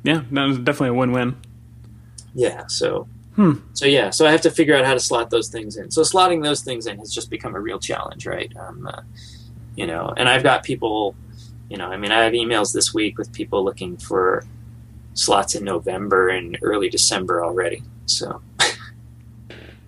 [0.04, 0.24] Yeah.
[0.32, 1.38] That was definitely a win-win.
[2.34, 2.66] Yeah.
[2.68, 3.08] So.
[3.36, 3.54] Hmm.
[3.74, 4.10] So yeah.
[4.10, 5.92] So I have to figure out how to slot those things in.
[5.92, 8.52] So slotting those things in has just become a real challenge, right?
[8.58, 9.02] Um, uh,
[9.76, 11.16] you know, and I've got people.
[11.70, 14.44] You know, I mean, I have emails this week with people looking for
[15.14, 17.84] slots in November and early December already.
[18.06, 18.42] So.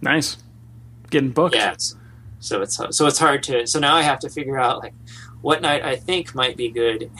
[0.04, 0.38] Nice.
[1.10, 1.56] Getting booked.
[1.56, 1.76] Yeah.
[2.40, 3.66] So it's so it's hard to.
[3.66, 4.94] So now I have to figure out like
[5.44, 7.12] what night I think might be good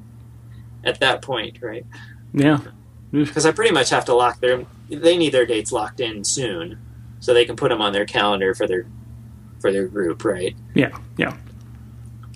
[0.84, 1.84] at that point, right?
[2.32, 2.60] Yeah.
[3.12, 4.64] because I pretty much have to lock their.
[4.88, 6.78] They need their dates locked in soon,
[7.18, 8.86] so they can put them on their calendar for their
[9.60, 10.54] for their group, right?
[10.74, 11.36] Yeah, yeah.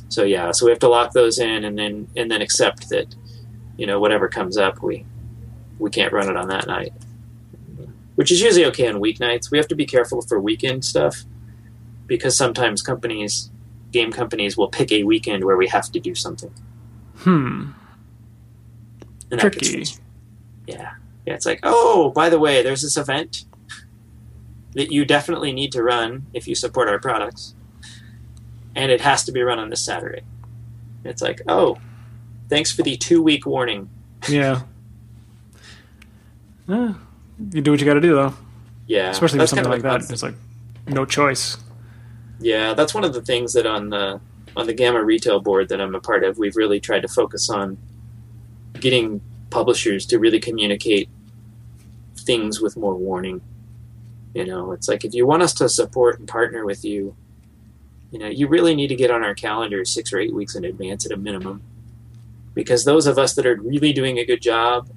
[0.08, 3.14] So yeah, so we have to lock those in, and then and then accept that,
[3.76, 5.04] you know, whatever comes up, we
[5.78, 6.92] we can't run it on that night,
[8.14, 9.50] which is usually okay on weeknights.
[9.50, 11.24] We have to be careful for weekend stuff
[12.06, 13.50] because sometimes companies,
[13.94, 16.52] game companies, will pick a weekend where we have to do something.
[17.16, 17.70] Hmm.
[19.30, 19.86] And Tricky.
[20.66, 20.92] Yeah.
[21.26, 23.46] Yeah, it's like, oh, by the way, there's this event
[24.74, 27.54] that you definitely need to run if you support our products.
[28.74, 30.22] And it has to be run on this Saturday.
[31.04, 31.78] It's like, oh,
[32.50, 33.88] thanks for the two week warning.
[34.28, 34.62] Yeah.
[36.66, 36.94] Eh,
[37.52, 38.32] you do what you got to do, though.
[38.86, 39.10] Yeah.
[39.10, 40.10] Especially with something like that.
[40.10, 40.34] It's like
[40.86, 41.58] no choice.
[42.44, 44.20] Yeah, that's one of the things that on the
[44.54, 47.48] on the GAMA retail board that I'm a part of, we've really tried to focus
[47.48, 47.78] on
[48.74, 51.08] getting publishers to really communicate
[52.18, 53.40] things with more warning.
[54.34, 57.16] You know, it's like if you want us to support and partner with you,
[58.10, 60.66] you know, you really need to get on our calendar six or eight weeks in
[60.66, 61.62] advance at a minimum.
[62.52, 64.90] Because those of us that are really doing a good job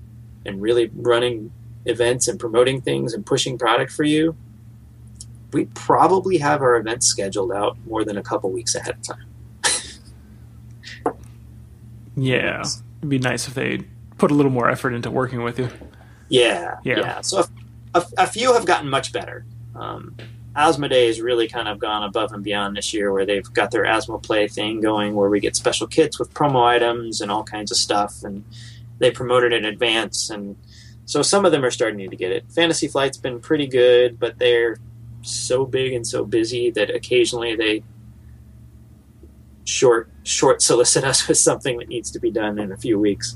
[0.45, 1.53] and really running
[1.85, 4.35] events and promoting things and pushing product for you,
[5.53, 9.25] we probably have our events scheduled out more than a couple weeks ahead of time.
[12.15, 12.63] Yeah.
[12.99, 13.81] It'd be nice if they
[14.17, 15.69] put a little more effort into working with you.
[16.29, 16.99] Yeah, Yeah.
[16.99, 17.21] yeah.
[17.21, 17.39] So
[17.93, 19.45] a, a, a few have gotten much better.
[19.75, 20.15] Um,
[20.55, 23.85] Asmodee has really kind of gone above and beyond this year, where they've got their
[23.85, 27.71] Asthma Play thing going, where we get special kits with promo items and all kinds
[27.71, 28.43] of stuff, and
[28.97, 30.55] they promote it in advance, and
[31.05, 32.43] so some of them are starting to get it.
[32.49, 34.77] Fantasy Flight's been pretty good, but they're
[35.29, 37.83] so big and so busy that occasionally they
[39.65, 43.35] short short solicit us with something that needs to be done in a few weeks.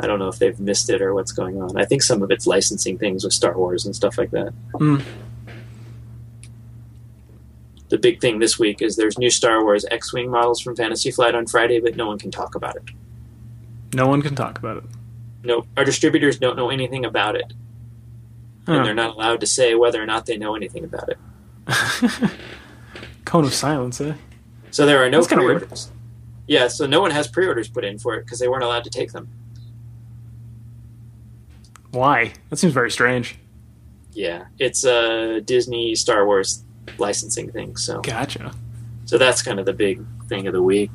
[0.00, 1.76] I don't know if they've missed it or what's going on.
[1.76, 4.52] I think some of it's licensing things with Star Wars and stuff like that.
[4.74, 5.02] Mm.
[7.90, 11.36] The big thing this week is there's new Star Wars X-wing models from Fantasy Flight
[11.36, 12.82] on Friday, but no one can talk about it.
[13.94, 14.84] No one can talk about it.
[15.44, 17.52] No, our distributors don't know anything about it,
[18.66, 21.18] and they're not allowed to say whether or not they know anything about it.
[23.24, 24.14] Cone of silence, eh?
[24.70, 25.90] So there are no That's pre-orders.
[26.46, 28.90] Yeah, so no one has pre-orders put in for it because they weren't allowed to
[28.90, 29.28] take them.
[31.90, 32.32] Why?
[32.50, 33.36] That seems very strange.
[34.12, 36.64] Yeah, it's a Disney Star Wars
[36.98, 37.76] licensing thing.
[37.76, 38.52] So Gotcha.
[39.06, 40.90] So that's kind of the big thing of the week.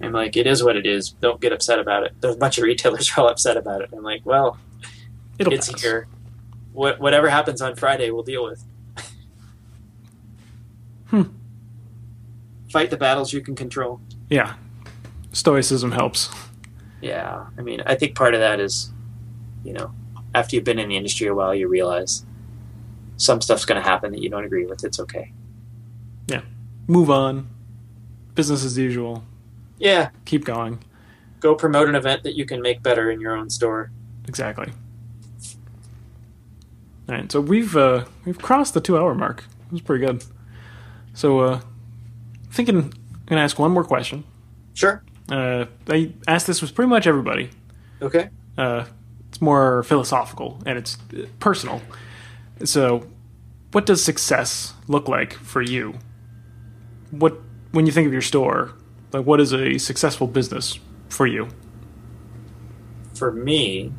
[0.00, 1.10] I'm like, it is what it is.
[1.10, 2.12] Don't get upset about it.
[2.20, 3.90] There's a bunch of retailers are all upset about it.
[3.92, 4.58] I'm like, well,
[5.38, 5.80] It'll it's pass.
[5.82, 6.06] here.
[6.74, 8.62] What whatever happens on Friday, we'll deal with.
[11.08, 11.22] Hmm.
[12.70, 14.00] Fight the battles you can control.
[14.28, 14.54] Yeah.
[15.32, 16.30] Stoicism helps.
[17.00, 18.90] Yeah, I mean, I think part of that is,
[19.62, 19.92] you know,
[20.34, 22.24] after you've been in the industry a while, you realize
[23.16, 24.84] some stuff's going to happen that you don't agree with.
[24.84, 25.32] It's okay.
[26.26, 26.42] Yeah,
[26.86, 27.48] move on.
[28.34, 29.22] Business as usual.
[29.78, 30.82] Yeah, Keep going.
[31.40, 33.90] go promote an event that you can make better in your own store.
[34.26, 34.72] Exactly.
[37.08, 39.44] All right, so we've uh, we've crossed the two hour mark.
[39.66, 40.24] It was pretty good.
[41.12, 41.60] So, uh,
[42.50, 42.92] thinking, I'm
[43.26, 44.24] gonna ask one more question.
[44.74, 45.02] Sure.
[45.30, 47.50] Uh, I asked this with pretty much everybody.
[48.02, 48.30] Okay.
[48.56, 48.84] Uh,
[49.28, 50.96] it's more philosophical and it's
[51.40, 51.82] personal.
[52.64, 53.06] So,
[53.72, 55.98] what does success look like for you?
[57.10, 57.38] What
[57.72, 58.72] when you think of your store,
[59.12, 60.78] like what is a successful business
[61.08, 61.48] for you?
[63.14, 63.92] for me,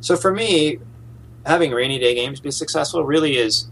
[0.00, 0.78] so for me,
[1.48, 3.68] having rainy day games be successful really is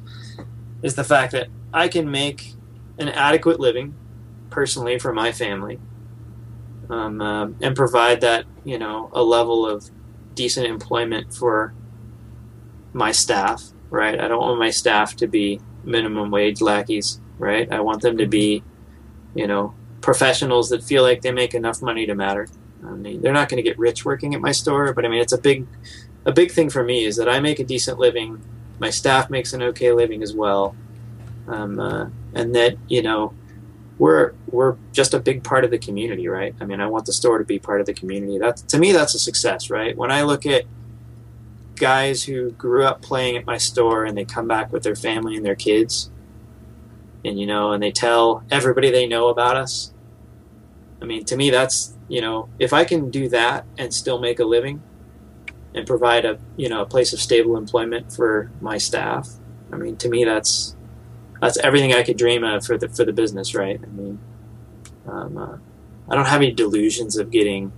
[0.82, 2.54] is the fact that I can make
[2.98, 3.94] an adequate living
[4.48, 5.78] personally for my family,
[6.88, 9.90] um, uh, and provide that you know a level of
[10.34, 11.74] decent employment for
[12.92, 13.62] my staff.
[13.90, 17.20] Right, I don't want my staff to be minimum wage lackeys.
[17.38, 18.62] Right, I want them to be,
[19.34, 22.48] you know, professionals that feel like they make enough money to matter.
[22.84, 25.20] I mean, they're not going to get rich working at my store, but I mean,
[25.20, 25.66] it's a big,
[26.26, 28.42] a big thing for me is that I make a decent living,
[28.80, 30.76] my staff makes an okay living as well,
[31.46, 33.32] um, uh, and that you know,
[33.98, 36.54] we're we're just a big part of the community, right?
[36.60, 38.38] I mean, I want the store to be part of the community.
[38.38, 39.96] That to me, that's a success, right?
[39.96, 40.64] When I look at
[41.76, 45.36] guys who grew up playing at my store and they come back with their family
[45.36, 46.10] and their kids,
[47.24, 49.92] and you know, and they tell everybody they know about us.
[51.00, 54.40] I mean, to me, that's you know, if I can do that and still make
[54.40, 54.82] a living
[55.76, 59.28] and provide a you know a place of stable employment for my staff,
[59.72, 60.74] I mean, to me, that's
[61.40, 63.78] that's everything I could dream of for the for the business, right?
[63.80, 64.18] I mean,
[65.06, 65.56] um, uh,
[66.08, 67.72] I don't have any delusions of getting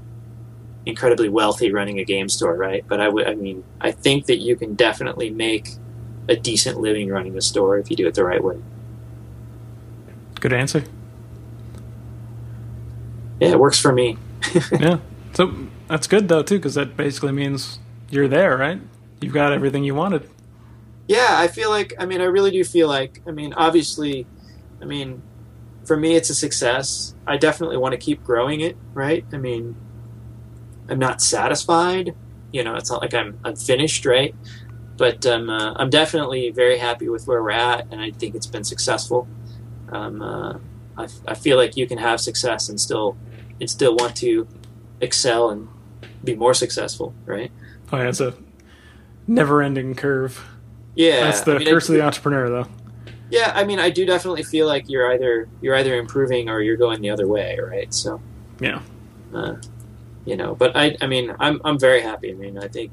[0.86, 2.84] incredibly wealthy running a game store, right?
[2.86, 5.70] But I would, I mean, I think that you can definitely make
[6.28, 8.56] a decent living running a store if you do it the right way.
[10.40, 10.84] Good answer.
[13.40, 14.18] Yeah, it works for me.
[14.72, 14.98] yeah.
[15.34, 15.52] So
[15.88, 17.78] that's good though too, because that basically means
[18.10, 18.80] you're there, right?
[19.20, 20.28] You've got everything you wanted.
[21.06, 21.94] Yeah, I feel like.
[21.98, 23.22] I mean, I really do feel like.
[23.26, 24.26] I mean, obviously,
[24.80, 25.22] I mean,
[25.84, 27.14] for me, it's a success.
[27.26, 29.24] I definitely want to keep growing it, right?
[29.32, 29.74] I mean,
[30.88, 32.14] I'm not satisfied.
[32.52, 34.34] You know, it's not like I'm I'm finished, right?
[34.96, 38.46] But um, uh, I'm definitely very happy with where we're at, and I think it's
[38.46, 39.28] been successful.
[39.90, 40.58] Um, uh,
[40.96, 43.16] I, I feel like you can have success and still
[43.60, 44.46] and still want to
[45.00, 45.68] excel and
[46.22, 47.50] be more successful, right?
[47.92, 48.34] Oh, yeah, it's a
[49.26, 50.44] never-ending curve.
[50.94, 52.66] Yeah, that's the I mean, curse of the entrepreneur, though.
[53.30, 56.76] Yeah, I mean, I do definitely feel like you're either you're either improving or you're
[56.76, 57.92] going the other way, right?
[57.92, 58.20] So,
[58.58, 58.80] yeah,
[59.34, 59.56] uh,
[60.24, 60.54] you know.
[60.54, 62.30] But I, I mean, I'm I'm very happy.
[62.30, 62.92] I mean, I think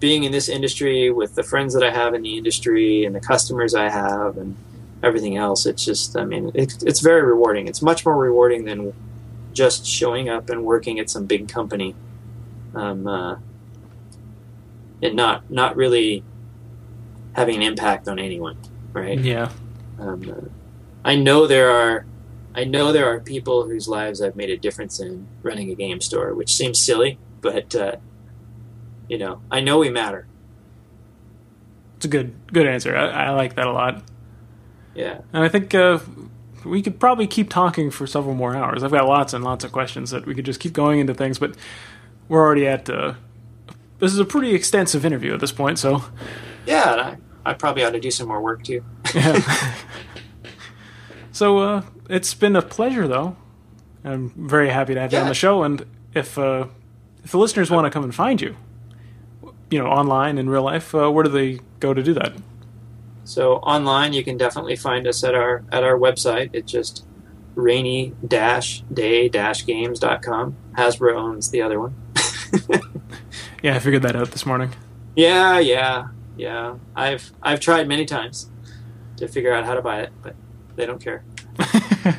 [0.00, 3.20] being in this industry with the friends that I have in the industry and the
[3.20, 4.56] customers I have and
[5.02, 7.66] everything else, it's just, I mean, it, it's very rewarding.
[7.68, 8.92] It's much more rewarding than
[9.52, 11.94] just showing up and working at some big company,
[12.74, 13.36] um, uh,
[15.02, 16.24] and not not really
[17.34, 18.58] having an impact on anyone,
[18.92, 19.18] right?
[19.18, 19.50] Yeah.
[19.98, 20.48] Um, uh,
[21.04, 22.04] I know there are,
[22.54, 26.00] I know there are people whose lives I've made a difference in running a game
[26.00, 27.96] store, which seems silly, but uh,
[29.08, 30.26] you know, I know we matter.
[31.96, 32.96] It's a good good answer.
[32.96, 34.02] I, I like that a lot.
[34.94, 36.00] Yeah, and I think uh,
[36.64, 38.82] we could probably keep talking for several more hours.
[38.82, 41.38] I've got lots and lots of questions that we could just keep going into things,
[41.38, 41.56] but
[42.28, 42.90] we're already at.
[43.98, 46.04] This is a pretty extensive interview at this point, so.
[46.66, 48.84] Yeah, I, I probably ought to do some more work too.
[49.14, 49.74] yeah.
[51.32, 53.36] so uh, it's been a pleasure, though.
[54.04, 55.18] I'm very happy to have yeah.
[55.18, 55.84] you on the show, and
[56.14, 56.66] if uh,
[57.24, 58.56] if the listeners want to come and find you,
[59.70, 62.32] you know, online in real life, uh, where do they go to do that?
[63.24, 66.50] So online, you can definitely find us at our at our website.
[66.52, 67.04] It's just
[67.54, 70.56] rainy day games.com.
[70.76, 71.94] Hasbro owns the other one.
[73.62, 74.70] yeah, I figured that out this morning.
[75.16, 76.76] Yeah, yeah, yeah.
[76.94, 78.50] I've I've tried many times
[79.16, 80.34] to figure out how to buy it, but
[80.76, 81.24] they don't care.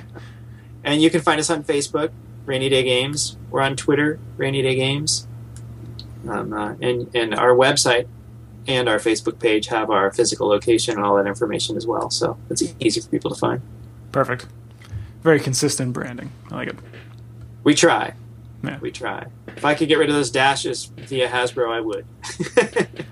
[0.83, 2.11] and you can find us on Facebook,
[2.45, 3.37] Rainy Day Games.
[3.49, 5.27] We're on Twitter, Rainy Day Games.
[6.27, 8.07] Um, uh, and and our website
[8.67, 12.09] and our Facebook page have our physical location and all that information as well.
[12.09, 13.61] So it's easy for people to find.
[14.11, 14.45] Perfect.
[15.23, 16.31] Very consistent branding.
[16.51, 16.75] I like it.
[17.63, 18.13] We try.
[18.63, 18.79] Yeah.
[18.79, 19.25] We try.
[19.47, 22.05] If I could get rid of those dashes via Hasbro, I would.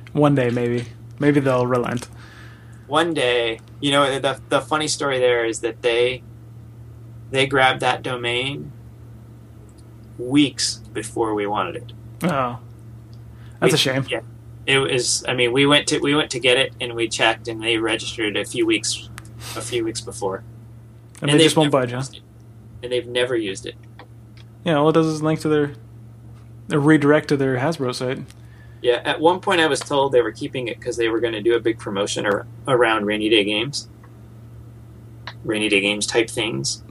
[0.14, 0.86] One day, maybe.
[1.20, 2.08] Maybe they'll relent.
[2.88, 6.24] One day, you know, the the funny story there is that they
[7.32, 8.72] they grabbed that domain
[10.18, 11.94] weeks before we wanted it.
[12.24, 12.60] Oh,
[13.60, 14.06] that's we, a shame.
[14.10, 14.22] Yeah,
[14.66, 15.26] it was.
[15.28, 17.78] I mean, we went to we went to get it and we checked and they
[17.78, 19.10] registered a few weeks
[19.56, 20.44] a few weeks before,
[21.22, 22.04] and, and they just won't budge, huh?
[22.84, 23.76] And they've never used it.
[24.68, 25.72] Yeah, all it does is link to their,
[26.70, 28.20] a redirect to their Hasbro site.
[28.82, 31.32] Yeah, at one point I was told they were keeping it because they were going
[31.32, 33.88] to do a big promotion ar- around rainy day games,
[35.46, 36.84] rainy day games type things,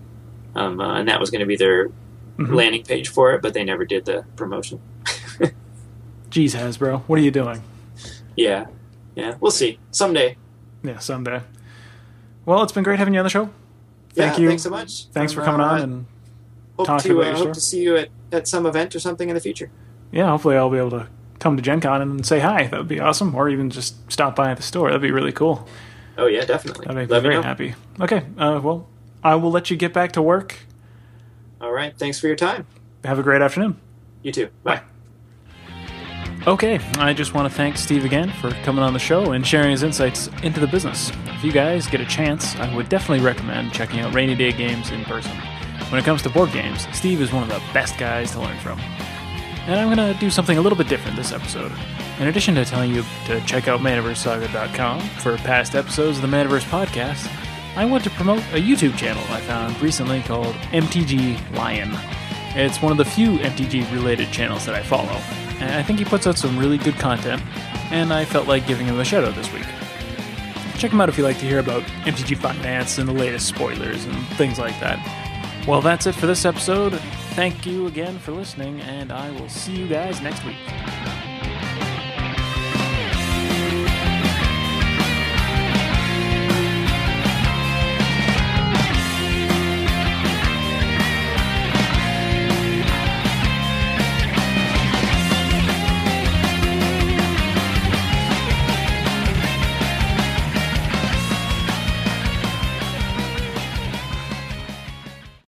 [0.54, 2.54] um, uh, and that was going to be their mm-hmm.
[2.54, 3.42] landing page for it.
[3.42, 4.80] But they never did the promotion.
[6.30, 7.62] Jeez, Hasbro, what are you doing?
[8.36, 8.68] Yeah,
[9.14, 10.38] yeah, we'll see someday.
[10.82, 11.42] Yeah, someday.
[12.46, 13.50] Well, it's been great having you on the show.
[14.14, 14.48] Thank yeah, you.
[14.48, 15.08] Thanks so much.
[15.08, 16.06] Thanks for coming uh, on and
[16.76, 19.34] hope to about uh, hope to see you at, at some event or something in
[19.34, 19.70] the future.
[20.12, 21.08] Yeah, hopefully I'll be able to
[21.38, 22.66] come to Gen Con and say hi.
[22.66, 23.34] That would be awesome.
[23.34, 24.88] Or even just stop by at the store.
[24.88, 25.66] That'd be really cool.
[26.18, 26.84] Oh yeah, definitely.
[26.86, 27.42] That'd make Let me very know.
[27.42, 27.74] happy.
[28.00, 28.88] Okay, uh, well,
[29.22, 30.56] I will let you get back to work.
[31.60, 31.96] All right.
[31.96, 32.66] Thanks for your time.
[33.04, 33.78] Have a great afternoon.
[34.22, 34.48] You too.
[34.62, 34.76] Bye.
[34.76, 34.82] Bye.
[36.46, 39.72] Okay, I just want to thank Steve again for coming on the show and sharing
[39.72, 41.10] his insights into the business.
[41.26, 44.90] If you guys get a chance, I would definitely recommend checking out Rainy Day Games
[44.92, 45.36] in person.
[45.90, 48.58] When it comes to board games, Steve is one of the best guys to learn
[48.58, 48.80] from.
[49.66, 51.72] And I'm going to do something a little bit different this episode.
[52.18, 56.64] In addition to telling you to check out ManaverseSaga.com for past episodes of the Manaverse
[56.64, 57.30] podcast,
[57.76, 61.92] I want to promote a YouTube channel I found recently called MTG Lion.
[62.54, 65.20] It's one of the few MTG related channels that I follow,
[65.60, 67.42] and I think he puts out some really good content,
[67.90, 69.66] and I felt like giving him a shout out this week.
[70.78, 74.04] Check him out if you like to hear about MTG Finance and the latest spoilers
[74.06, 75.25] and things like that.
[75.66, 76.92] Well, that's it for this episode.
[77.34, 80.54] Thank you again for listening, and I will see you guys next week.